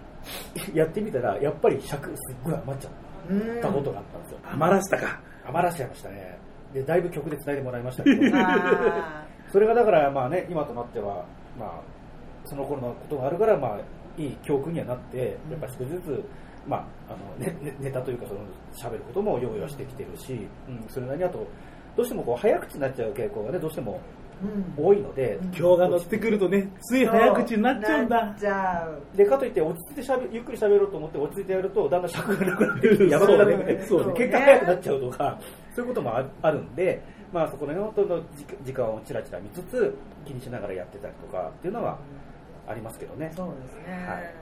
[0.74, 2.90] やってみたら、やっぱり尺すっごい余っちゃ
[3.30, 4.40] うんったことがあったんですよ。
[4.44, 5.22] 余らせたか。
[5.46, 6.38] 余らせちゃいましたね。
[6.74, 11.26] で、だいぶ曲で伝えてもらいましたけど、 あそれがだから、まあね、今となっては、
[11.58, 11.82] まあ、
[12.46, 13.80] その頃のことがあるから、まあ、
[14.18, 16.24] いい教訓にはなって、やっぱり少しずつ、
[16.68, 18.42] まあ、あのねねネタというか、その
[18.74, 21.46] 喋ることも用意はしてきてるし、うん、それなりにあと、
[21.96, 24.00] どうしてもこう早口になっちゃう傾向がね、どうしても
[24.78, 28.36] 多いので、今日が乗ってくるとね、つい早口になっちゃうんだ。
[29.16, 34.14] でかといって落ち着いてしゃべゆっくり喋ろうと思って落ち着いてやるとだんだん尺がなくなってるやばくなってくるそうね。
[34.14, 35.40] 結果早くなっちゃうとか
[35.76, 37.02] そういうこともああるんで、
[37.34, 41.98] まあ、そこら辺の時時間をちらちら見つつ気にしながらやってたりとかっていうのは
[42.68, 43.32] ありますけどね。
[43.36, 44.34] そうですね、はい。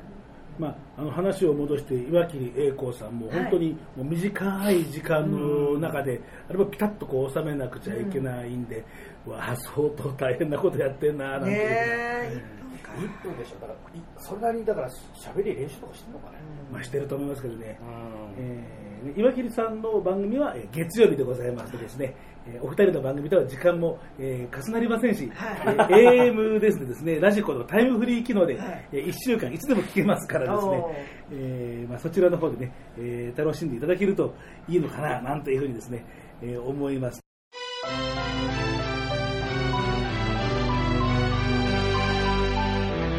[0.59, 6.19] まあ、あの話を戻して岩切栄光さんも本当にもう短い時間の中で、
[6.49, 8.83] あれもピタッとこう収めなくちゃいけないんで、
[9.30, 12.57] わあ相当大変なことやってんななんて、ねえ。
[12.97, 13.59] 1分でしょ。
[13.61, 16.38] だからいそれなりにだから喋り練習とかしてるのかね。
[16.71, 18.43] まあ、してると思いますけどね、うん。
[18.43, 22.15] えー岩切さんの番組はえー月曜日でございましてですね、
[22.47, 25.93] えーお二人の番組とは時間も、えー重なりませんし、はい。
[26.01, 28.89] えー AM ですねですねラジコのタイムフリー機能で、はい。
[28.93, 30.84] え1週間いつでも聞けますからですね。
[31.32, 34.34] えーまあ、そちらの方でね、えー楽しんでいただけると
[34.67, 36.03] いいのかななんていうふうにですね、
[36.41, 37.21] えー思います。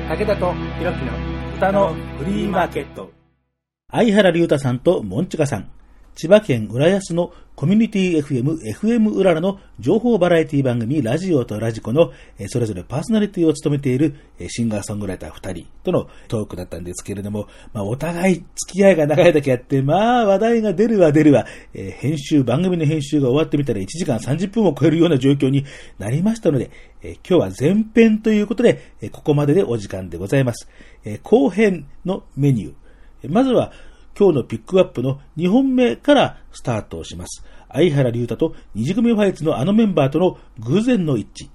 [0.09, 1.13] 武田とひろきの
[1.59, 3.11] 歌のフリーマーケット。
[3.91, 5.71] 相原龍太さんとモンチカさん。
[6.19, 12.13] 千葉県浦安のコミュニティ FM、FM うららの情報バラエティ番組ラジオとラジコの
[12.49, 14.17] それぞれパーソナリティを務めている
[14.49, 25.65] シンガーソングライター2人とのトークだったんですけれども、まあ、お互い付き合いが長いだけあって、まあ話題が出るわ出るわ、えー編集、番組の編集が終わってみたら1時間30分を超えるような状況に
[26.01, 30.69] なりましたので、えー今日は前編ということで、ここまででお時間でございます。
[31.05, 32.75] えー後編のメニュ。
[33.23, 33.73] ーまずは、
[34.19, 37.45] 今日のピックアップの2本目からスタートします。
[37.73, 41.51] 相原龍太と二次組ファイツのあのメンバーとの偶然の一致。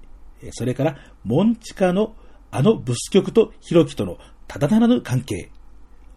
[0.52, 2.16] それから、モンチカの
[2.52, 5.50] あのブス曲とヒロキとのただならぬ関係。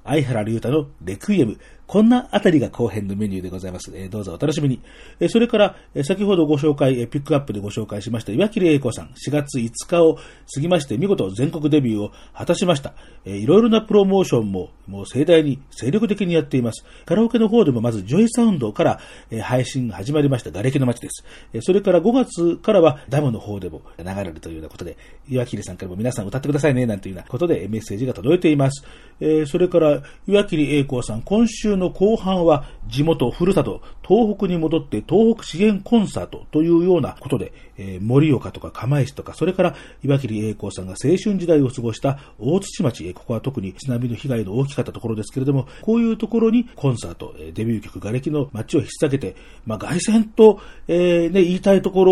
[0.05, 1.59] 相原龍太のレクイエム。
[1.87, 3.93] こんなあたりが後編のメニューでございます。
[3.95, 4.81] えーどうぞお楽しみに。
[5.21, 9.07] えーそれから、えー先ほどご紹介、えーピックアップでご紹介しました岩切栄子さん。
[9.11, 12.95] 4月5日を過ぎまして見事全国デビューを果たしました。
[13.25, 16.85] えーいろいろなプロモーションももう盛大に精力的にやっています。
[17.05, 21.25] カラオケの方でもまず JOYSOUND から、えー配信が始まりました瓦礫の街です。
[21.53, 24.97] えーそれから5月からはダムの方でも流れるというようなことで、
[25.29, 28.85] 岩切さんからも皆さん歌ってくださいね、なんていうようなことでメッセージが届いています。
[29.21, 52.05] えーそれから岩切栄光さん、今週の後半は地元、ふるさと、東北に戻って東北支援コンサートというようなことで、えー盛岡とか釜石とか、それから岩切栄光さんが青春時代を過ごした大槌町、えここは特に津波の被害の大きかったところですけれども、こういうところにコンサート、えデビュー曲、瓦礫の街を引っ提げて、まあ、凱旋と、えーね、言いたいとこ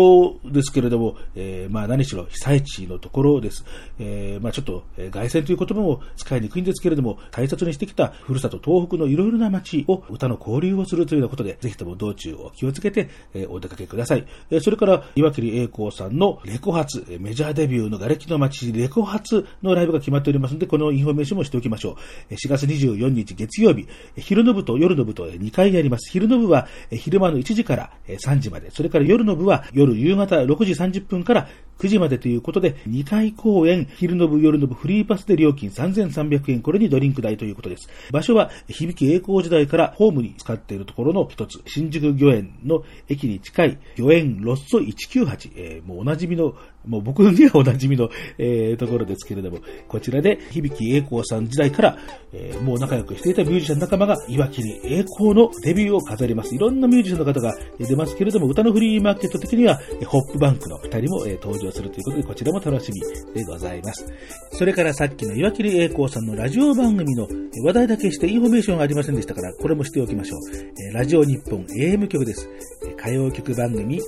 [0.43, 3.65] ろですけれども、えーまあ、何しろ被災地のところです。
[3.99, 14.25] えーまあ、ちょっと、えー凱旋という言葉も使いにくいんですけれども、大切にしてきたふるさと東北のいろいろな町を歌の交流をするというようなことで、ぜひとも道中を気をつけて、えー、お出かけください。
[14.49, 21.97] えー、それから、岩切栄光さんのレコ発、メジャーデビューの瓦礫の街レコ発のライブが決まっておりますので、このインフォメーションもしておきましょ
[22.29, 22.33] う。
[22.33, 23.87] 4月24日月曜日、
[24.17, 26.09] 昼の部と夜の部と2回やります。
[26.11, 31.47] 昼の部は昼間の1時から3時まで、それから夜の部は夜夕方6時30分から
[31.79, 37.89] 9時までということで、2回公演、昼の部、夜の部、フリーパスで料金3300円、これにドリンク代ということです。
[38.11, 46.55] 場所は、響き栄光時代からホームに使っているところの一つ、新宿御苑の駅に近い、御苑ロッソ198、えー、もうおなじみの
[46.87, 51.97] もう僕にはおなじみの、えー、ところですけれども、こちらで響き栄光さん時代から、
[52.31, 56.55] えー、もう仲良くしていたミュージシャン仲間が岩切栄光のデビューを飾ります。
[56.55, 63.01] いろんなミュージシャンの方が出ますけれども、歌のフリーマーケット的には、ホップバンクの二人も、えー、登場するということで、こちらも楽しみ
[63.33, 64.05] でございます。
[64.51, 67.27] それからさっきの岩切栄光さんのラジオ番組の
[67.63, 70.93] 話題だけしてインフォメーションがありませんでしたから、これもしておきましょう。
[70.93, 72.49] ラジオ日本 AM 局です。
[72.97, 73.99] 歌謡曲番組、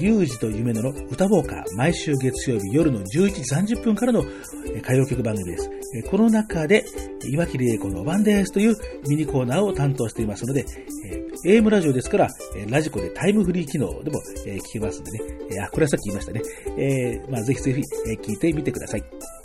[0.00, 4.24] リュウジと夢野の歌ウォーカー、毎週月曜日夜の11時30分からの
[4.76, 5.70] 歌謡曲番組です。
[6.10, 6.84] この中で、
[7.30, 8.74] 岩切栄子の番ですという
[9.08, 10.64] ミニコーナーを担当していますので、
[11.44, 12.28] AM ラジオですから、
[12.68, 15.20] ラジコでタイムフリー機能でも聞けますんでね。
[15.60, 16.40] あ、これはさっき言いましたね。
[16.92, 19.04] えー、まあ、ぜひぜひえ聞いてみてください。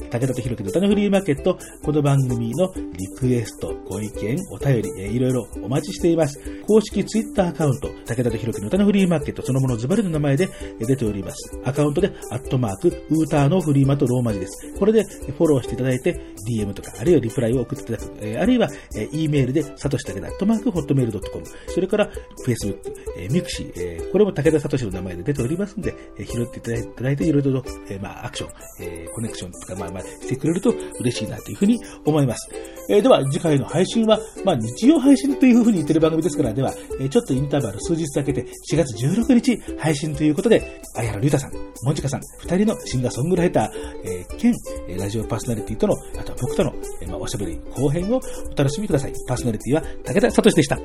[0.10, 6.40] 武田とひろきの歌のフリーマーケット、この番組のリクエスト、ご意見、お便り、いろいろお待ちしています。
[6.68, 11.60] 公式ツイッターアカウント、武田とひろきの歌のフリーマーケット、そのものズバリの名前で出ております。
[11.64, 14.74] アカウントで、アットマーク、ウーターのフリーマとローマ字です。
[14.78, 16.20] これでフォローしていただいて、
[16.50, 21.46] DM とか、あるいはリプライを送っていただく、えあるいは、え E メールで、サトシ武田、アットマーク、 Hotmail ドットコム。
[21.68, 22.10] それから、
[22.46, 22.78] Facebook、
[23.18, 32.50] え mixi、えこれも武田サトシの名前で出ておりますので、え拾っていただいて、いろいろと、えまあ、アクション、えコネクションとか、まあまあ、してくれると嬉しいなというふうに思います。
[32.90, 41.52] えでは、次回の配信は、まあ、日曜配信というふうに言ってる番組ですから、では、えちょっとインターバル数日だけで、4月16日配信ということで、相原龍太さん、
[41.84, 43.70] もんじかさん、二人のシンガーソングライター、
[44.04, 44.54] えー、兼、
[44.98, 49.14] ラジオパーソナリティとの、あとは僕との、えー、まあ、おしゃべり後編をお楽しみください。
[49.28, 50.78] パーソナリティは武田聡でした。